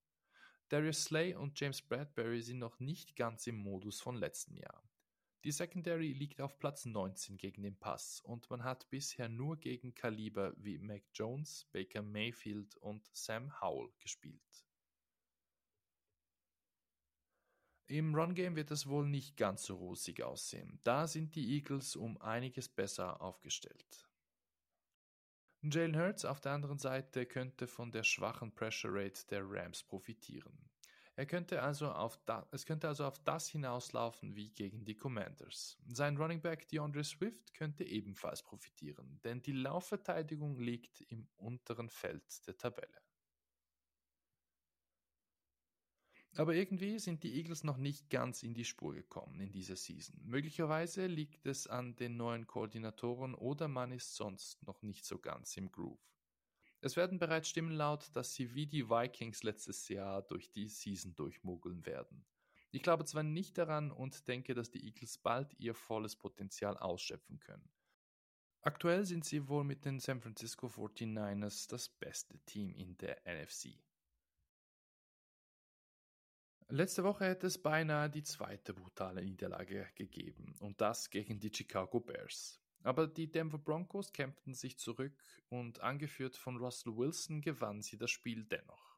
Darius 0.73 1.05
Slay 1.05 1.35
und 1.35 1.61
James 1.61 1.83
Bradbury 1.83 2.41
sind 2.41 2.61
noch 2.61 2.81
nicht 2.81 3.15
ganz 3.15 3.47
im 3.47 3.57
Modus 3.57 4.01
von 4.01 4.17
letztem 4.17 4.57
Jahr. 4.57 4.83
Die 5.45 5.53
Secondary 5.53 6.15
liegt 6.15 6.41
auf 6.41 6.59
Platz 6.59 6.87
19 6.87 7.37
gegen 7.37 7.63
den 7.63 7.79
Pass 7.79 8.21
und 8.21 8.49
man 8.49 8.65
hat 8.65 8.89
bisher 8.89 9.29
nur 9.29 9.59
gegen 9.59 9.95
Kaliber 9.95 10.55
wie 10.57 10.79
Mac 10.79 11.03
Jones, 11.13 11.67
Baker 11.73 12.01
Mayfield 12.01 12.75
und 12.79 13.07
Sam 13.13 13.61
Howell 13.61 13.91
gespielt. 14.01 14.65
Im 17.87 18.15
Run-Game 18.15 18.57
wird 18.57 18.71
es 18.71 18.87
wohl 18.87 19.07
nicht 19.07 19.37
ganz 19.37 19.65
so 19.65 19.75
rosig 19.75 20.23
aussehen. 20.23 20.81
Da 20.85 21.07
sind 21.07 21.35
die 21.35 21.53
Eagles 21.53 21.97
um 21.97 22.17
einiges 22.23 22.71
besser 22.71 23.21
aufgestellt. 23.21 24.09
Jalen 25.65 25.97
Hurts 25.97 26.25
auf 26.25 26.41
der 26.41 26.53
anderen 26.53 26.79
Seite 26.79 27.25
könnte 27.25 27.69
von 27.69 27.93
der 27.93 28.03
schwachen 28.03 28.53
Pressure 28.53 28.91
Rate 28.93 29.25
der 29.29 29.43
Rams 29.49 29.85
profitieren. 29.85 30.69
Er 31.15 31.27
könnte 31.27 31.63
also 31.63 31.93
auf 31.93 32.19
da, 32.25 32.49
es 32.51 32.67
könnte 32.67 32.89
also 32.89 33.05
auf 33.05 33.23
das 33.23 33.49
hinauslaufen 33.49 34.35
wie 34.35 34.51
gegen 34.51 34.85
die 34.85 34.97
Commanders. 34.97 35.79
Sein 35.87 36.17
Running 36.17 36.41
Back 36.41 36.67
DeAndre 36.69 37.05
Swift 37.05 37.55
könnte 37.55 37.85
ebenfalls 37.85 38.43
profitieren, 38.43 39.21
denn 39.23 39.41
die 39.41 39.53
Laufverteidigung 39.53 40.59
liegt 40.59 41.01
im 41.03 41.29
unteren 41.37 41.91
Feld 41.91 42.45
der 42.49 42.57
Tabelle. 42.57 43.01
Aber 46.35 46.55
irgendwie 46.55 46.99
sind 46.99 47.25
die 47.25 47.35
Eagles 47.35 47.63
noch 47.63 47.77
nicht 47.77 48.09
ganz 48.09 48.43
in 48.43 48.55
die 48.55 48.65
Spur 48.65 48.95
gekommen 48.95 49.39
in 49.41 49.53
dieser 49.53 49.77
Season. 49.77 50.19
Möglicherweise 50.25 51.07
liegt 51.07 51.45
es 51.45 51.67
an 51.67 51.95
den 51.97 52.17
neuen 52.17 52.47
Koordinatoren 52.47 53.35
oder 53.35 53.69
man 53.69 53.93
ist 53.93 54.17
sonst 54.17 54.63
noch 54.67 54.81
nicht 54.83 55.05
so 55.05 55.19
ganz 55.19 55.57
im 55.59 55.71
Groove. 55.71 56.01
Es 56.81 56.97
werden 56.97 57.19
bereits 57.19 57.49
Stimmen 57.49 57.73
laut, 57.73 58.09
dass 58.15 58.35
sie 58.35 58.55
wie 58.55 58.67
die 58.67 58.89
Vikings 58.89 59.43
letztes 59.43 59.89
Jahr 59.89 60.23
durch 60.23 60.51
die 60.51 60.69
Season 60.69 61.15
durchmogeln 61.15 61.85
werden. 61.85 62.25
Ich 62.71 62.83
glaube 62.83 63.05
zwar 63.05 63.23
nicht 63.23 63.59
daran 63.59 63.91
und 63.91 64.27
denke, 64.27 64.55
dass 64.55 64.71
die 64.71 64.85
Eagles 64.87 65.19
bald 65.19 65.55
ihr 65.59 65.75
volles 65.75 66.17
Potenzial 66.17 66.79
ausschöpfen 66.79 67.39
können. 67.39 67.69
Aktuell 68.63 69.05
sind 69.05 69.25
sie 69.25 69.49
wohl 69.49 69.65
mit 69.65 69.85
den 69.85 70.01
San 70.01 70.23
Francisco 70.23 70.69
49ers 70.69 71.69
das 71.69 71.91
beste 71.91 72.39
Team 72.47 72.75
in 72.75 72.97
der 72.97 73.21
NFC. 73.27 73.77
Letzte 76.75 77.05
Woche 77.05 77.27
hätte 77.27 77.49
es 77.49 77.59
beinahe 77.61 78.09
die 78.09 78.23
zweite 78.23 78.73
brutale 78.73 79.23
Niederlage 79.23 79.91
gegeben 79.95 80.55
und 80.59 80.81
das 80.81 81.11
gegen 81.11 81.39
die 81.39 81.53
Chicago 81.55 82.01
Bears. 82.01 82.63
Aber 82.83 83.07
die 83.07 83.31
Denver 83.31 83.59
Broncos 83.59 84.11
kämpften 84.11 84.55
sich 84.55 84.79
zurück 84.79 85.23
und 85.51 85.83
angeführt 85.83 86.35
von 86.35 86.57
Russell 86.57 86.97
Wilson 86.97 87.43
gewann 87.43 87.83
sie 87.83 87.99
das 87.99 88.11
Spiel 88.11 88.47
dennoch. 88.47 88.97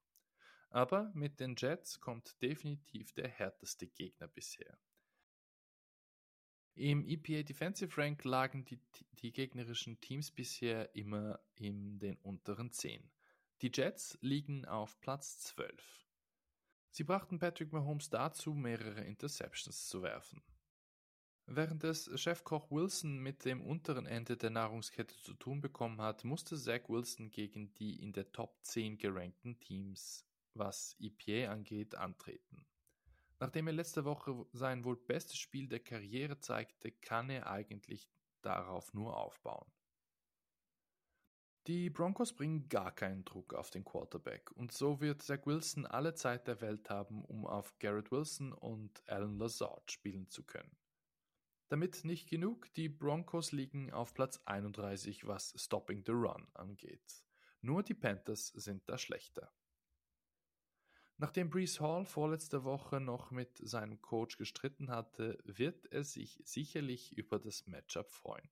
Aber 0.71 1.11
mit 1.15 1.41
den 1.41 1.57
Jets 1.59 1.99
kommt 1.99 2.41
definitiv 2.43 3.13
der 3.15 3.27
härteste 3.27 3.89
Gegner 3.89 4.29
bisher. 4.29 4.79
Im 6.77 7.05
EPA 7.05 7.43
Defensive 7.43 8.01
Rank 8.01 8.23
lagen 8.23 8.65
die, 8.67 8.81
die 9.15 9.33
gegnerischen 9.33 10.01
Teams 10.01 10.31
bisher 10.31 10.95
immer 10.95 11.41
in 11.57 11.99
den 11.99 12.19
unteren 12.19 12.71
10. 12.71 13.11
Die 13.63 13.73
Jets 13.75 14.17
liegen 14.21 14.65
auf 14.65 15.01
Platz 15.01 15.41
12. 15.41 16.04
Sie 16.97 17.03
brachten 17.03 17.41
Patrick 17.41 17.73
Mahomes 17.73 18.09
dazu, 18.09 18.55
mehrere 18.55 19.01
Interceptions 19.01 19.89
zu 19.89 20.03
werfen. 20.03 20.45
Während 21.47 21.83
es 21.83 22.09
Chefkoch 22.15 22.71
Wilson 22.71 23.19
mit 23.19 23.45
dem 23.45 23.63
unteren 23.63 24.07
Ende 24.07 24.37
der 24.37 24.51
Nahrungskette 24.51 25.17
zu 25.17 25.35
tun 25.35 25.61
bekommen 25.61 26.01
hat, 26.01 26.23
musste 26.23 26.57
Zach 26.57 26.89
Wilson 26.89 27.33
gegen 27.33 27.75
die 27.75 28.01
in 28.01 28.13
der 28.13 28.31
Top 28.31 28.63
10 28.63 28.99
gerankten 28.99 29.59
Teams, 29.59 30.25
was 30.55 30.95
EPA 31.01 31.51
angeht, 31.51 31.97
antreten. 31.97 32.65
Nachdem 33.41 33.67
er 33.67 33.73
letzte 33.73 34.05
Woche 34.05 34.47
sein 34.53 34.85
wohl 34.85 34.97
bestes 34.97 35.37
Spiel 35.37 35.67
der 35.67 35.81
Karriere 35.81 36.39
zeigte, 36.39 36.93
kann 36.93 37.29
er 37.29 37.51
eigentlich 37.51 38.09
darauf 38.41 38.95
nur 38.95 39.17
aufbauen. 39.17 39.74
Die 41.67 41.89
Broncos 41.89 42.35
bringen 42.35 42.69
gar 42.69 42.95
keinen 42.95 43.25
Druck 43.25 43.55
auf 43.55 43.71
den 43.71 43.85
Quarterback 43.85 44.51
und 44.53 44.71
so 44.71 45.01
wird 45.01 45.23
Zach 45.23 45.47
Wilson 45.47 45.87
alle 45.87 46.13
Zeit 46.13 46.47
der 46.47 46.61
Welt 46.61 46.91
haben, 46.91 47.25
um 47.25 47.47
auf 47.47 47.79
Garrett 47.79 48.13
Wilson 48.13 48.53
und 48.53 49.03
Alan 49.09 49.39
Lazard 49.39 49.91
spielen 49.91 50.29
zu 50.29 50.45
können. 50.45 50.77
Damit 51.69 52.05
nicht 52.05 52.29
genug, 52.29 52.71
die 52.75 52.91
Broncos 52.91 53.53
liegen 53.53 53.91
auf 53.95 54.13
Platz 54.13 54.43
31, 54.45 55.27
was 55.27 55.55
Stopping 55.57 56.05
the 56.05 56.13
Run 56.13 56.47
angeht. 56.53 57.25
Nur 57.63 57.83
die 57.83 57.95
Panthers 57.95 58.49
sind 58.49 58.87
da 58.87 58.99
schlechter. 58.99 59.51
Nachdem 61.17 61.49
Brees 61.49 61.81
Hall 61.81 62.05
vorletzte 62.05 62.65
Woche 62.65 63.01
noch 63.01 63.31
mit 63.31 63.57
seinem 63.57 64.03
Coach 64.03 64.37
gestritten 64.37 64.91
hatte, 64.91 65.39
wird 65.45 65.87
er 65.87 66.05
sich 66.05 66.43
sicherlich 66.45 67.17
über 67.17 67.39
das 67.39 67.67
Matchup 67.67 68.11
freuen. 68.11 68.51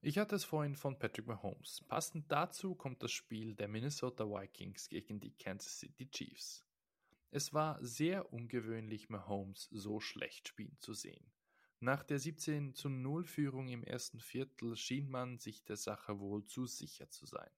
Ich 0.00 0.16
hatte 0.16 0.36
es 0.36 0.44
vorhin 0.44 0.76
von 0.76 0.96
Patrick 0.96 1.26
Mahomes. 1.26 1.82
Passend 1.88 2.30
dazu 2.30 2.76
kommt 2.76 3.02
das 3.02 3.10
Spiel 3.10 3.56
der 3.56 3.66
Minnesota 3.66 4.24
Vikings 4.24 4.88
gegen 4.88 5.18
die 5.18 5.32
Kansas 5.32 5.80
City 5.80 6.08
Chiefs. 6.08 6.64
Es 7.32 7.52
war 7.52 7.84
sehr 7.84 8.32
ungewöhnlich, 8.32 9.08
Mahomes 9.08 9.68
so 9.72 9.98
schlecht 9.98 10.46
spielen 10.46 10.78
zu 10.78 10.94
sehen. 10.94 11.32
Nach 11.80 12.04
der 12.04 12.20
17 12.20 12.74
zu 12.74 12.88
0 12.88 13.24
Führung 13.24 13.66
im 13.68 13.82
ersten 13.82 14.20
Viertel 14.20 14.76
schien 14.76 15.10
man 15.10 15.38
sich 15.38 15.64
der 15.64 15.76
Sache 15.76 16.20
wohl 16.20 16.44
zu 16.46 16.66
sicher 16.66 17.10
zu 17.10 17.26
sein. 17.26 17.50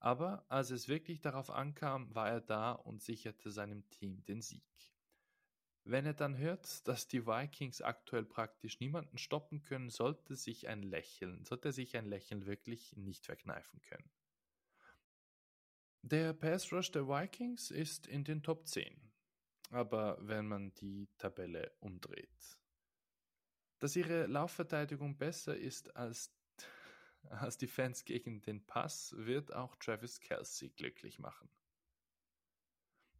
Aber 0.00 0.44
als 0.48 0.70
es 0.70 0.88
wirklich 0.88 1.20
darauf 1.20 1.50
ankam, 1.50 2.12
war 2.12 2.28
er 2.28 2.40
da 2.40 2.72
und 2.72 3.02
sicherte 3.02 3.52
seinem 3.52 3.88
Team 3.90 4.24
den 4.24 4.42
Sieg. 4.42 4.95
Wenn 5.88 6.04
er 6.04 6.14
dann 6.14 6.36
hört, 6.36 6.88
dass 6.88 7.06
die 7.06 7.28
Vikings 7.28 7.80
aktuell 7.80 8.24
praktisch 8.24 8.80
niemanden 8.80 9.18
stoppen 9.18 9.62
können, 9.62 9.88
sollte 9.88 10.34
sich 10.34 10.66
ein 10.66 10.82
Lächeln, 10.82 11.44
sollte 11.44 11.70
sich 11.70 11.96
ein 11.96 12.06
Lächeln 12.06 12.44
wirklich 12.44 12.96
nicht 12.96 13.24
verkneifen 13.24 13.80
können. 13.82 14.10
Der 16.02 16.32
Pass 16.32 16.72
Rush 16.72 16.90
der 16.90 17.06
Vikings 17.06 17.70
ist 17.70 18.08
in 18.08 18.24
den 18.24 18.42
Top 18.42 18.66
10. 18.66 19.00
Aber 19.70 20.18
wenn 20.20 20.48
man 20.48 20.74
die 20.74 21.08
Tabelle 21.18 21.72
umdreht, 21.78 22.58
dass 23.78 23.94
ihre 23.94 24.26
Laufverteidigung 24.26 25.16
besser 25.16 25.56
ist 25.56 25.94
als, 25.94 26.34
als 27.30 27.58
die 27.58 27.68
Fans 27.68 28.04
gegen 28.04 28.42
den 28.42 28.66
Pass, 28.66 29.14
wird 29.16 29.54
auch 29.54 29.76
Travis 29.76 30.18
Kelsey 30.18 30.70
glücklich 30.70 31.20
machen. 31.20 31.48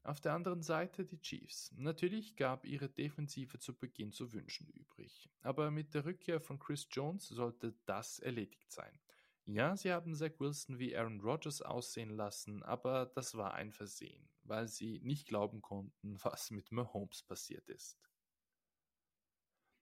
Auf 0.07 0.21
der 0.21 0.35
anderen 0.35 0.62
Seite 0.62 1.05
die 1.05 1.21
Chiefs. 1.21 1.73
Natürlich 1.77 2.37
gab 2.37 2.64
ihre 2.64 2.88
Defensive 2.88 3.59
zu 3.59 3.77
Beginn 3.77 4.12
zu 4.12 4.33
wünschen 4.33 4.69
übrig, 4.69 5.29
aber 5.40 5.73
mit 5.73 5.95
der 5.95 6.05
Rückkehr 6.05 6.40
von 6.40 6.61
Chris 6.61 6.87
Jones 6.92 7.27
sollte 7.27 7.75
das 7.87 8.21
erledigt 8.21 8.71
sein. 8.71 9.01
Ja, 9.47 9.77
sie 9.77 9.92
haben 9.92 10.14
Zach 10.14 10.38
Wilson 10.38 10.79
wie 10.79 10.97
Aaron 10.97 11.21
Rodgers 11.21 11.61
aussehen 11.61 12.11
lassen, 12.11 12.62
aber 12.62 13.07
das 13.07 13.35
war 13.35 13.55
ein 13.55 13.73
Versehen, 13.73 14.29
weil 14.45 14.69
sie 14.69 15.01
nicht 15.01 15.27
glauben 15.27 15.61
konnten, 15.61 16.14
was 16.25 16.53
mit 16.53 16.71
Mahomes 16.71 17.25
passiert 17.25 17.69
ist. 17.69 17.99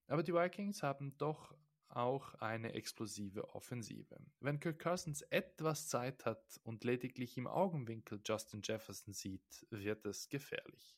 Aber 0.07 0.23
die 0.23 0.33
Vikings 0.33 0.83
haben 0.83 1.19
doch 1.19 1.55
auch 1.97 2.35
eine 2.35 2.75
explosive 2.75 3.55
Offensive. 3.55 4.17
Wenn 4.41 4.61
Kirk 4.61 4.79
Cousins 4.79 5.23
etwas 5.23 5.89
Zeit 5.89 6.25
hat 6.25 6.61
und 6.65 6.85
lediglich 6.85 7.37
im 7.37 7.47
Augenwinkel 7.47 8.21
Justin 8.25 8.63
Jefferson 8.63 9.15
sieht, 9.15 9.67
wird 9.71 10.05
es 10.07 10.29
gefährlich. 10.29 10.97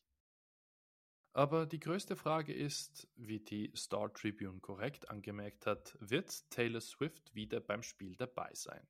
Aber 1.33 1.67
die 1.67 1.79
größte 1.79 2.15
Frage 2.15 2.51
ist, 2.51 3.07
wie 3.15 3.39
die 3.39 3.71
Star 3.75 4.11
Tribune 4.11 4.59
korrekt 4.59 5.09
angemerkt 5.09 5.67
hat, 5.67 5.95
wird 5.99 6.49
Taylor 6.49 6.81
Swift 6.81 7.35
wieder 7.35 7.59
beim 7.59 7.83
Spiel 7.83 8.15
dabei 8.15 8.49
sein? 8.53 8.87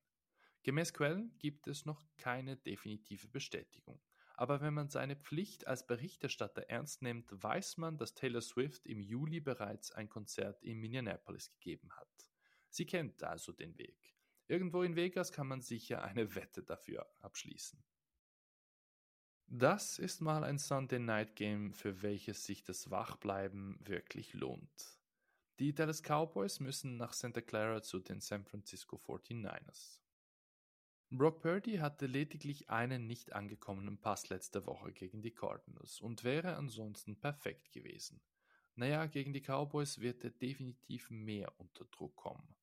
Gemäß 0.62 0.94
Quellen 0.94 1.36
gibt 1.38 1.66
es 1.66 1.84
noch 1.84 2.02
keine 2.16 2.56
definitive 2.56 3.28
Bestätigung. 3.28 4.00
Aber 4.38 4.60
wenn 4.60 4.72
man 4.72 4.88
seine 4.88 5.16
Pflicht 5.16 5.66
als 5.66 5.84
Berichterstatter 5.84 6.62
ernst 6.68 7.02
nimmt, 7.02 7.26
weiß 7.42 7.76
man, 7.76 7.98
dass 7.98 8.14
Taylor 8.14 8.40
Swift 8.40 8.86
im 8.86 9.00
Juli 9.00 9.40
bereits 9.40 9.90
ein 9.90 10.08
Konzert 10.08 10.62
in 10.62 10.78
Minneapolis 10.78 11.50
gegeben 11.50 11.90
hat. 11.96 12.30
Sie 12.68 12.86
kennt 12.86 13.24
also 13.24 13.50
den 13.50 13.76
Weg. 13.78 14.14
Irgendwo 14.46 14.84
in 14.84 14.94
Vegas 14.94 15.32
kann 15.32 15.48
man 15.48 15.60
sicher 15.60 16.04
eine 16.04 16.32
Wette 16.36 16.62
dafür 16.62 17.12
abschließen. 17.18 17.82
Das 19.48 19.98
ist 19.98 20.20
mal 20.20 20.44
ein 20.44 20.58
Sunday 20.58 21.00
Night 21.00 21.34
Game, 21.34 21.72
für 21.72 22.02
welches 22.02 22.46
sich 22.46 22.62
das 22.62 22.92
Wachbleiben 22.92 23.76
wirklich 23.80 24.34
lohnt. 24.34 25.00
Die 25.58 25.74
Dallas 25.74 26.00
Cowboys 26.00 26.60
müssen 26.60 26.96
nach 26.96 27.12
Santa 27.12 27.40
Clara 27.40 27.82
zu 27.82 27.98
den 27.98 28.20
San 28.20 28.44
Francisco 28.44 28.98
49ers. 28.98 29.98
Brock 31.10 31.40
Purdy 31.40 31.78
hatte 31.78 32.04
lediglich 32.06 32.68
einen 32.68 33.06
nicht 33.06 33.32
angekommenen 33.32 33.98
Pass 33.98 34.28
letzte 34.28 34.66
Woche 34.66 34.92
gegen 34.92 35.22
die 35.22 35.30
Cardinals 35.30 36.00
und 36.00 36.22
wäre 36.22 36.56
ansonsten 36.56 37.18
perfekt 37.18 37.72
gewesen. 37.72 38.20
Naja, 38.74 39.06
gegen 39.06 39.32
die 39.32 39.40
Cowboys 39.40 40.00
wird 40.00 40.22
er 40.22 40.30
definitiv 40.30 41.08
mehr 41.08 41.58
unter 41.58 41.86
Druck 41.86 42.14
kommen. 42.14 42.54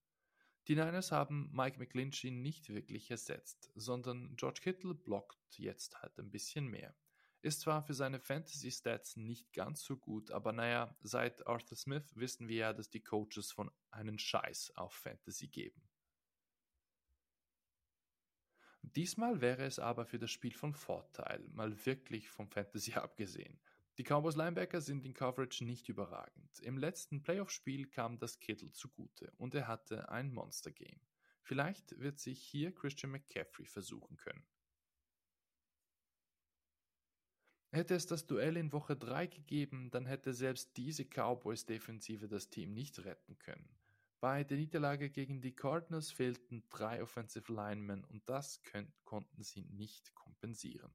Die 0.68 0.76
Niners 0.76 1.12
haben 1.12 1.50
Mike 1.54 1.80
McGlinchey 1.80 2.30
nicht 2.30 2.70
wirklich 2.70 3.10
ersetzt, 3.10 3.72
sondern 3.74 4.36
George 4.36 4.62
Kittle 4.62 4.94
blockt 4.94 5.58
jetzt 5.58 6.00
halt 6.04 6.20
ein 6.20 6.30
bisschen 6.30 6.68
mehr. 6.68 6.96
Ist 7.42 7.62
zwar 7.62 7.82
für 7.82 7.96
seine 7.96 8.20
Fantasy-Stats 8.20 9.18
nicht 9.18 9.54
ganz 9.54 9.84
so 9.84 9.98
gut, 9.98 10.30
aber 10.30 10.52
naja, 10.52 10.96
seit 11.02 11.48
Arthur 11.48 11.78
Smith 11.78 12.16
wissen 12.16 12.48
wir 12.48 12.58
ja, 12.58 12.74
dass 12.74 12.92
die 12.92 13.04
Coaches 13.04 13.52
von 13.52 13.72
einen 13.90 14.20
Scheiß 14.20 14.76
auf 14.76 14.94
Fantasy 14.94 15.48
geben. 15.48 15.82
Diesmal 18.94 19.42
wäre 19.42 19.64
es 19.64 19.80
aber 19.80 20.06
für 20.06 20.20
das 20.20 20.32
Spiel 20.32 20.54
von 20.54 20.74
Vorteil, 20.74 21.48
mal 21.54 21.86
wirklich 21.86 22.30
vom 22.30 22.50
Fantasy 22.50 22.94
abgesehen. 22.96 23.60
Die 23.98 24.04
Cowboys 24.04 24.36
Linebacker 24.36 24.82
sind 24.82 25.06
in 25.06 25.14
Coverage 25.14 25.64
nicht 25.64 25.88
überragend. 25.88 26.60
Im 26.60 26.78
letzten 26.78 27.24
Playoff-Spiel 27.24 27.88
kam 27.88 28.18
das 28.18 28.40
Kittel 28.40 28.72
zugute 28.72 29.32
und 29.38 29.56
er 29.56 29.68
hatte 29.68 30.10
ein 30.10 30.34
Monster-Game. 30.34 31.00
Vielleicht 31.42 31.98
wird 32.00 32.20
sich 32.20 32.42
hier 32.42 32.74
Christian 32.74 33.12
McCaffrey 33.12 33.66
versuchen 33.66 34.18
können. 34.18 34.44
Hätte 37.72 37.96
es 37.96 38.06
das 38.06 38.26
Duell 38.26 38.58
in 38.58 38.72
Woche 38.72 38.96
3 38.96 39.28
gegeben, 39.28 39.90
dann 39.92 40.06
hätte 40.06 40.34
selbst 40.34 40.76
diese 40.78 41.06
Cowboys-Defensive 41.06 42.28
das 42.28 42.50
Team 42.50 42.74
nicht 42.74 43.04
retten 43.04 43.38
können. 43.38 43.70
Bei 44.26 44.44
der 44.44 44.58
Niederlage 44.58 45.12
gegen 45.12 45.40
die 45.40 45.56
Cardinals 45.56 46.10
fehlten 46.10 46.64
drei 46.72 47.04
Offensive 47.04 47.54
Linemen 47.54 48.04
und 48.06 48.28
das 48.28 48.60
konnten 49.04 49.44
sie 49.44 49.62
nicht 49.66 50.16
kompensieren. 50.16 50.92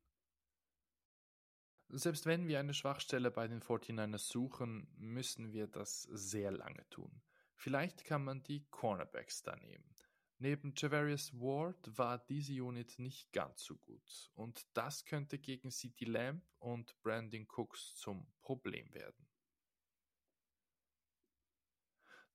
Selbst 1.90 2.26
wenn 2.26 2.48
wir 2.48 2.58
eine 2.58 2.74
Schwachstelle 2.74 3.30
bei 3.30 3.46
den 3.46 3.62
49ers 3.62 4.32
suchen, 4.32 4.88
müssen 4.96 5.52
wir 5.52 5.68
das 5.68 6.02
sehr 6.10 6.50
lange 6.50 6.84
tun. 6.90 7.22
Vielleicht 7.54 8.04
kann 8.04 8.24
man 8.24 8.42
die 8.42 8.66
Cornerbacks 8.68 9.44
da 9.44 9.54
nehmen. 9.54 9.94
Neben 10.38 10.74
Javarius 10.76 11.32
Ward 11.34 11.96
war 11.96 12.18
diese 12.18 12.60
Unit 12.64 12.98
nicht 12.98 13.32
ganz 13.32 13.62
so 13.62 13.76
gut 13.76 14.32
und 14.34 14.66
das 14.74 15.04
könnte 15.04 15.38
gegen 15.38 15.70
CeeDee 15.70 16.06
Lamb 16.06 16.42
und 16.58 17.00
Brandon 17.04 17.46
Cooks 17.46 17.94
zum 17.94 18.26
Problem 18.42 18.92
werden. 18.92 19.29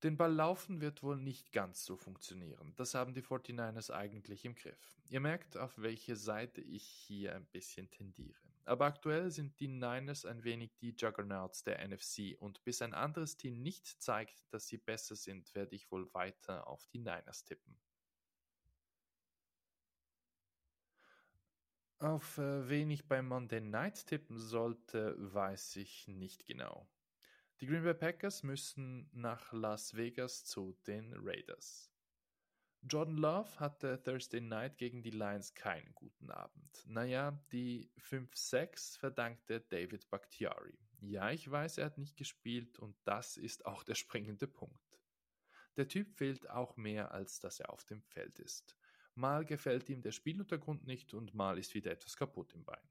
Den 0.03 0.17
Ball 0.17 0.33
laufen 0.33 0.81
wird 0.81 1.03
wohl 1.03 1.17
nicht 1.17 1.51
ganz 1.51 1.85
so 1.85 1.95
funktionieren. 1.95 2.73
Das 2.75 2.93
haben 2.93 3.13
die 3.13 3.23
49ers 3.23 3.91
eigentlich 3.91 4.45
im 4.45 4.55
Griff. 4.55 4.99
Ihr 5.09 5.19
merkt, 5.19 5.57
auf 5.57 5.73
welche 5.77 6.15
Seite 6.15 6.61
ich 6.61 6.83
hier 6.83 7.35
ein 7.35 7.45
bisschen 7.45 7.89
tendiere. 7.89 8.37
Aber 8.65 8.85
aktuell 8.85 9.29
sind 9.29 9.59
die 9.59 9.67
Niners 9.67 10.25
ein 10.25 10.43
wenig 10.43 10.75
die 10.77 10.95
Juggernauts 10.97 11.63
der 11.63 11.87
NFC 11.87 12.35
und 12.39 12.63
bis 12.63 12.81
ein 12.81 12.93
anderes 12.93 13.37
Team 13.37 13.61
nicht 13.61 13.85
zeigt, 14.01 14.43
dass 14.51 14.67
sie 14.67 14.77
besser 14.77 15.15
sind, 15.15 15.53
werde 15.53 15.75
ich 15.75 15.91
wohl 15.91 16.11
weiter 16.13 16.67
auf 16.67 16.87
die 16.87 16.99
Niners 16.99 17.43
tippen. 17.43 17.77
Auf 21.99 22.37
äh, 22.39 22.67
wen 22.67 22.89
ich 22.89 23.07
beim 23.07 23.27
Monday 23.27 23.61
Night 23.61 24.07
tippen 24.07 24.37
sollte, 24.37 25.15
weiß 25.17 25.77
ich 25.77 26.07
nicht 26.07 26.45
genau. 26.45 26.87
Die 27.61 27.67
Green 27.67 27.83
Bay 27.83 27.93
Packers 27.93 28.43
müssen 28.43 29.09
nach 29.13 29.53
Las 29.53 29.95
Vegas 29.95 30.43
zu 30.43 30.77
den 30.87 31.13
Raiders. 31.15 31.89
Jordan 32.81 33.15
Love 33.15 33.59
hatte 33.61 34.03
Thursday 34.03 34.41
Night 34.41 34.77
gegen 34.77 35.01
die 35.01 35.11
Lions 35.11 35.55
keinen 35.55 35.95
guten 35.95 36.29
Abend. 36.29 36.83
Naja, 36.85 37.31
die 37.53 37.89
5-6 37.97 38.99
verdankte 38.99 39.61
David 39.61 40.09
Bakhtiari. 40.09 40.77
Ja, 40.99 41.31
ich 41.31 41.49
weiß, 41.49 41.77
er 41.77 41.85
hat 41.85 41.97
nicht 41.97 42.17
gespielt 42.17 42.77
und 42.77 42.97
das 43.05 43.37
ist 43.37 43.65
auch 43.65 43.83
der 43.83 43.95
springende 43.95 44.47
Punkt. 44.47 44.99
Der 45.77 45.87
Typ 45.87 46.13
fehlt 46.13 46.49
auch 46.49 46.75
mehr, 46.75 47.11
als 47.11 47.39
dass 47.39 47.61
er 47.61 47.69
auf 47.69 47.85
dem 47.85 48.01
Feld 48.01 48.37
ist. 48.39 48.77
Mal 49.15 49.45
gefällt 49.45 49.87
ihm 49.87 50.01
der 50.01 50.11
Spieluntergrund 50.11 50.85
nicht 50.85 51.13
und 51.13 51.33
mal 51.33 51.57
ist 51.57 51.73
wieder 51.73 51.91
etwas 51.91 52.17
kaputt 52.17 52.53
im 52.53 52.65
Bein. 52.65 52.89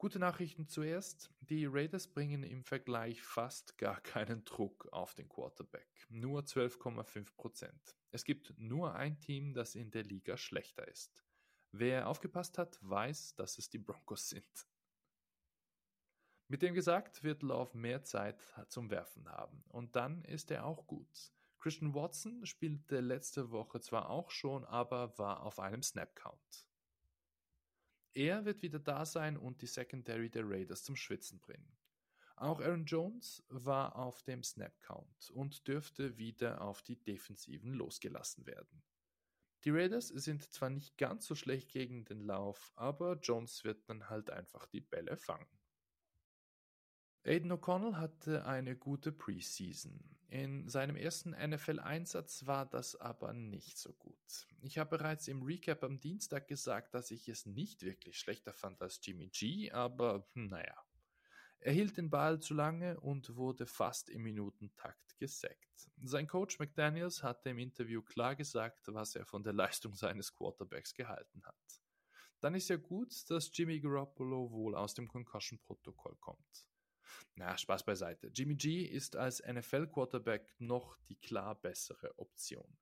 Gute 0.00 0.18
Nachrichten 0.18 0.66
zuerst. 0.66 1.30
Die 1.40 1.66
Raiders 1.66 2.08
bringen 2.08 2.42
im 2.42 2.64
Vergleich 2.64 3.20
fast 3.20 3.76
gar 3.76 4.00
keinen 4.00 4.46
Druck 4.46 4.88
auf 4.92 5.14
den 5.14 5.28
Quarterback. 5.28 6.06
Nur 6.08 6.40
12,5 6.40 7.36
Prozent. 7.36 7.98
Es 8.10 8.24
gibt 8.24 8.54
nur 8.56 8.94
ein 8.94 9.20
Team, 9.20 9.52
das 9.52 9.74
in 9.74 9.90
der 9.90 10.04
Liga 10.04 10.38
schlechter 10.38 10.88
ist. 10.88 11.22
Wer 11.70 12.08
aufgepasst 12.08 12.56
hat, 12.56 12.78
weiß, 12.80 13.34
dass 13.34 13.58
es 13.58 13.68
die 13.68 13.76
Broncos 13.76 14.30
sind. 14.30 14.66
Mit 16.48 16.62
dem 16.62 16.72
gesagt 16.72 17.22
wird 17.22 17.42
Love 17.42 17.76
mehr 17.76 18.02
Zeit 18.02 18.42
zum 18.68 18.88
Werfen 18.88 19.28
haben. 19.28 19.62
Und 19.68 19.96
dann 19.96 20.24
ist 20.24 20.50
er 20.50 20.64
auch 20.64 20.86
gut. 20.86 21.30
Christian 21.58 21.92
Watson 21.92 22.46
spielte 22.46 23.00
letzte 23.00 23.50
Woche 23.50 23.82
zwar 23.82 24.08
auch 24.08 24.30
schon, 24.30 24.64
aber 24.64 25.18
war 25.18 25.42
auf 25.42 25.58
einem 25.58 25.82
Snap-Count. 25.82 26.69
Er 28.14 28.44
wird 28.44 28.62
wieder 28.62 28.78
da 28.78 29.04
sein 29.06 29.36
und 29.36 29.62
die 29.62 29.66
Secondary 29.66 30.30
der 30.30 30.48
Raiders 30.48 30.82
zum 30.82 30.96
Schwitzen 30.96 31.38
bringen. 31.40 31.76
Auch 32.36 32.60
Aaron 32.60 32.86
Jones 32.86 33.44
war 33.48 33.96
auf 33.96 34.22
dem 34.22 34.42
Snap-Count 34.42 35.30
und 35.30 35.68
dürfte 35.68 36.16
wieder 36.16 36.62
auf 36.62 36.82
die 36.82 36.96
Defensiven 36.96 37.74
losgelassen 37.74 38.46
werden. 38.46 38.82
Die 39.64 39.70
Raiders 39.70 40.08
sind 40.08 40.50
zwar 40.50 40.70
nicht 40.70 40.96
ganz 40.96 41.26
so 41.26 41.34
schlecht 41.34 41.70
gegen 41.70 42.06
den 42.06 42.20
Lauf, 42.20 42.72
aber 42.76 43.18
Jones 43.20 43.62
wird 43.62 43.88
dann 43.90 44.08
halt 44.08 44.30
einfach 44.30 44.66
die 44.66 44.80
Bälle 44.80 45.18
fangen. 45.18 45.59
Aiden 47.22 47.52
O'Connell 47.52 47.96
hatte 47.96 48.46
eine 48.46 48.76
gute 48.76 49.12
Preseason. 49.12 50.02
In 50.28 50.68
seinem 50.68 50.96
ersten 50.96 51.30
NFL-Einsatz 51.32 52.46
war 52.46 52.64
das 52.64 52.96
aber 52.96 53.34
nicht 53.34 53.76
so 53.76 53.92
gut. 53.92 54.46
Ich 54.62 54.78
habe 54.78 54.96
bereits 54.96 55.28
im 55.28 55.42
Recap 55.42 55.82
am 55.84 56.00
Dienstag 56.00 56.48
gesagt, 56.48 56.94
dass 56.94 57.10
ich 57.10 57.28
es 57.28 57.44
nicht 57.44 57.82
wirklich 57.82 58.18
schlechter 58.18 58.54
fand 58.54 58.80
als 58.80 59.00
Jimmy 59.02 59.28
G, 59.28 59.70
aber 59.70 60.26
naja. 60.34 60.82
Er 61.58 61.72
hielt 61.72 61.98
den 61.98 62.08
Ball 62.08 62.40
zu 62.40 62.54
lange 62.54 62.98
und 63.00 63.36
wurde 63.36 63.66
fast 63.66 64.08
im 64.08 64.22
Minutentakt 64.22 65.18
gesackt. 65.18 65.90
Sein 66.02 66.26
Coach 66.26 66.58
McDaniels 66.58 67.22
hatte 67.22 67.50
im 67.50 67.58
Interview 67.58 68.00
klar 68.00 68.34
gesagt, 68.34 68.86
was 68.86 69.14
er 69.14 69.26
von 69.26 69.42
der 69.42 69.52
Leistung 69.52 69.94
seines 69.94 70.32
Quarterbacks 70.32 70.94
gehalten 70.94 71.42
hat. 71.44 71.82
Dann 72.40 72.54
ist 72.54 72.70
ja 72.70 72.76
gut, 72.76 73.28
dass 73.28 73.50
Jimmy 73.52 73.78
Garoppolo 73.78 74.50
wohl 74.50 74.74
aus 74.74 74.94
dem 74.94 75.06
Concussion-Protokoll 75.06 76.16
kommt. 76.16 76.66
Na, 77.34 77.56
Spaß 77.56 77.84
beiseite. 77.84 78.28
Jimmy 78.28 78.56
G 78.56 78.82
ist 78.82 79.16
als 79.16 79.42
NFL-Quarterback 79.46 80.54
noch 80.58 80.96
die 81.08 81.16
klar 81.16 81.54
bessere 81.54 82.18
Option. 82.18 82.78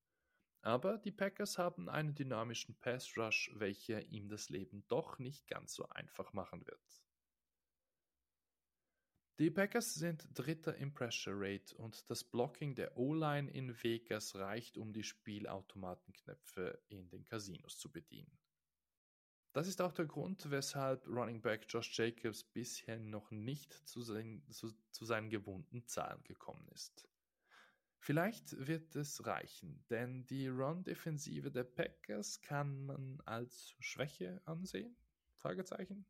Aber 0.62 0.98
die 0.98 1.12
Packers 1.12 1.56
haben 1.58 1.88
einen 1.88 2.14
dynamischen 2.14 2.76
Pass 2.78 3.16
Rush, 3.16 3.50
welcher 3.54 4.02
ihm 4.06 4.28
das 4.28 4.48
Leben 4.48 4.84
doch 4.88 5.18
nicht 5.18 5.46
ganz 5.46 5.74
so 5.74 5.88
einfach 5.88 6.32
machen 6.32 6.66
wird. 6.66 7.04
Die 9.38 9.52
Packers 9.52 9.94
sind 9.94 10.28
Dritter 10.36 10.74
im 10.76 10.92
Pressure 10.92 11.34
Rate 11.36 11.76
und 11.76 12.10
das 12.10 12.24
Blocking 12.24 12.74
der 12.74 12.96
O-Line 12.98 13.48
in 13.48 13.72
Vegas 13.84 14.34
reicht, 14.34 14.76
um 14.76 14.92
die 14.92 15.04
Spielautomatenknöpfe 15.04 16.82
in 16.88 17.08
den 17.08 17.24
Casinos 17.24 17.78
zu 17.78 17.88
bedienen. 17.92 18.36
Das 19.58 19.66
ist 19.66 19.82
auch 19.82 19.90
der 19.90 20.06
Grund, 20.06 20.52
weshalb 20.52 21.04
Running 21.08 21.42
Back 21.42 21.66
Josh 21.68 21.98
Jacobs 21.98 22.44
bisher 22.44 23.00
noch 23.00 23.32
nicht 23.32 23.72
zu, 23.88 24.02
sein, 24.02 24.40
zu, 24.50 24.72
zu 24.92 25.04
seinen 25.04 25.30
gewohnten 25.30 25.84
Zahlen 25.84 26.22
gekommen 26.22 26.68
ist. 26.68 27.08
Vielleicht 27.98 28.68
wird 28.68 28.94
es 28.94 29.26
reichen, 29.26 29.84
denn 29.90 30.24
die 30.26 30.46
Run-Defensive 30.46 31.50
der 31.50 31.64
Packers 31.64 32.40
kann 32.40 32.86
man 32.86 33.20
als 33.24 33.74
Schwäche 33.80 34.40
ansehen? 34.44 34.96
Fragezeichen. 35.34 36.06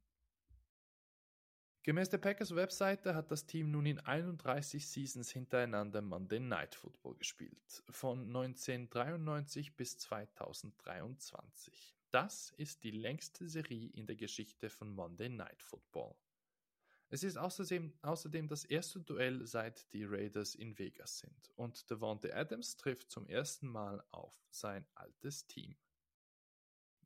Gemäß 1.85 2.11
der 2.11 2.19
Packers 2.19 2.55
Webseite 2.55 3.15
hat 3.15 3.31
das 3.31 3.47
Team 3.47 3.71
nun 3.71 3.87
in 3.87 3.99
31 3.99 4.87
Seasons 4.87 5.31
hintereinander 5.31 6.03
Monday 6.03 6.39
Night 6.39 6.75
Football 6.75 7.15
gespielt, 7.15 7.83
von 7.89 8.27
1993 8.27 9.75
bis 9.75 9.97
2023. 9.97 11.98
Das 12.11 12.53
ist 12.57 12.85
die 12.85 12.91
längste 12.91 13.49
Serie 13.49 13.91
in 13.91 14.07
der 14.07 14.17
Geschichte 14.17 14.71
von 14.71 14.95
Monday 14.95 15.29
Night 15.29 15.63
Football. 15.63 16.15
Es 17.11 17.23
ist 17.23 17.37
außerdem, 17.37 17.93
außerdem 18.03 18.49
das 18.49 18.65
erste 18.65 19.01
Duell 19.01 19.47
seit 19.47 19.93
die 19.93 20.05
Raiders 20.05 20.55
in 20.55 20.79
Vegas 20.79 21.19
sind 21.19 21.51
und 21.57 21.91
Devontae 21.91 22.33
Adams 22.33 22.77
trifft 22.77 23.11
zum 23.11 23.27
ersten 23.27 23.69
Mal 23.69 24.03
auf 24.11 24.35
sein 24.51 24.87
altes 24.95 25.47
Team. 25.47 25.77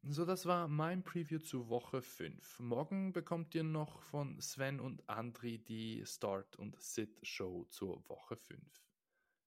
So, 0.05 0.25
das 0.25 0.47
war 0.47 0.67
mein 0.67 1.05
Preview 1.05 1.38
zu 1.38 1.69
Woche 1.69 2.03
5. 2.03 2.59
Morgen 2.59 3.12
bekommt 3.12 3.55
ihr 3.55 3.62
noch 3.62 4.03
von 4.03 4.41
Sven 4.41 4.81
und 4.81 5.09
Andri 5.09 5.59
die 5.59 6.05
Start- 6.05 6.57
und 6.57 6.81
Sit-Show 6.81 7.67
zur 7.71 8.09
Woche 8.09 8.37
5. 8.37 8.61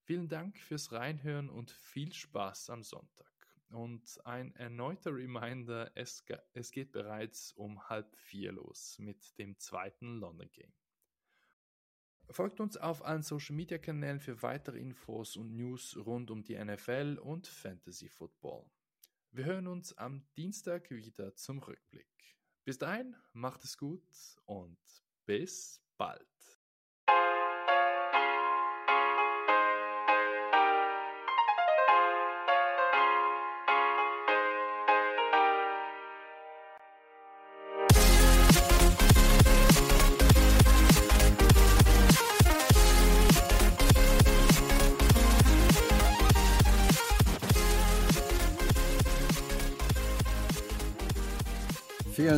Vielen 0.04 0.28
Dank 0.28 0.58
fürs 0.58 0.92
Reinhören 0.92 1.50
und 1.50 1.70
viel 1.70 2.12
Spaß 2.14 2.70
am 2.70 2.82
Sonntag. 2.82 3.35
Und 3.70 4.24
ein 4.24 4.54
erneuter 4.54 5.14
Reminder, 5.14 5.90
es, 5.94 6.24
es 6.52 6.70
geht 6.70 6.92
bereits 6.92 7.52
um 7.52 7.88
halb 7.88 8.16
vier 8.16 8.52
los 8.52 8.96
mit 8.98 9.36
dem 9.38 9.58
zweiten 9.58 10.18
London 10.20 10.50
Game. 10.52 10.72
Folgt 12.30 12.60
uns 12.60 12.76
auf 12.76 13.04
allen 13.04 13.22
Social 13.22 13.54
Media 13.54 13.78
Kanälen 13.78 14.18
für 14.18 14.42
weitere 14.42 14.78
Infos 14.78 15.36
und 15.36 15.54
News 15.54 15.96
rund 15.96 16.30
um 16.30 16.42
die 16.42 16.56
NFL 16.56 17.18
und 17.22 17.46
Fantasy 17.46 18.08
Football. 18.08 18.68
Wir 19.30 19.44
hören 19.44 19.68
uns 19.68 19.92
am 19.96 20.26
Dienstag 20.36 20.90
wieder 20.90 21.34
zum 21.36 21.58
Rückblick. 21.58 22.08
Bis 22.64 22.78
dahin, 22.78 23.14
macht 23.32 23.62
es 23.64 23.78
gut 23.78 24.02
und 24.44 24.78
bis 25.24 25.80
bald. 25.96 26.35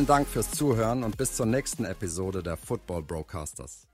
Dank 0.09 0.27
fürs 0.27 0.49
Zuhören 0.49 1.03
und 1.03 1.17
bis 1.17 1.35
zur 1.35 1.45
nächsten 1.45 1.85
Episode 1.85 2.41
der 2.41 2.57
Football 2.57 3.03
Broadcasters. 3.03 3.85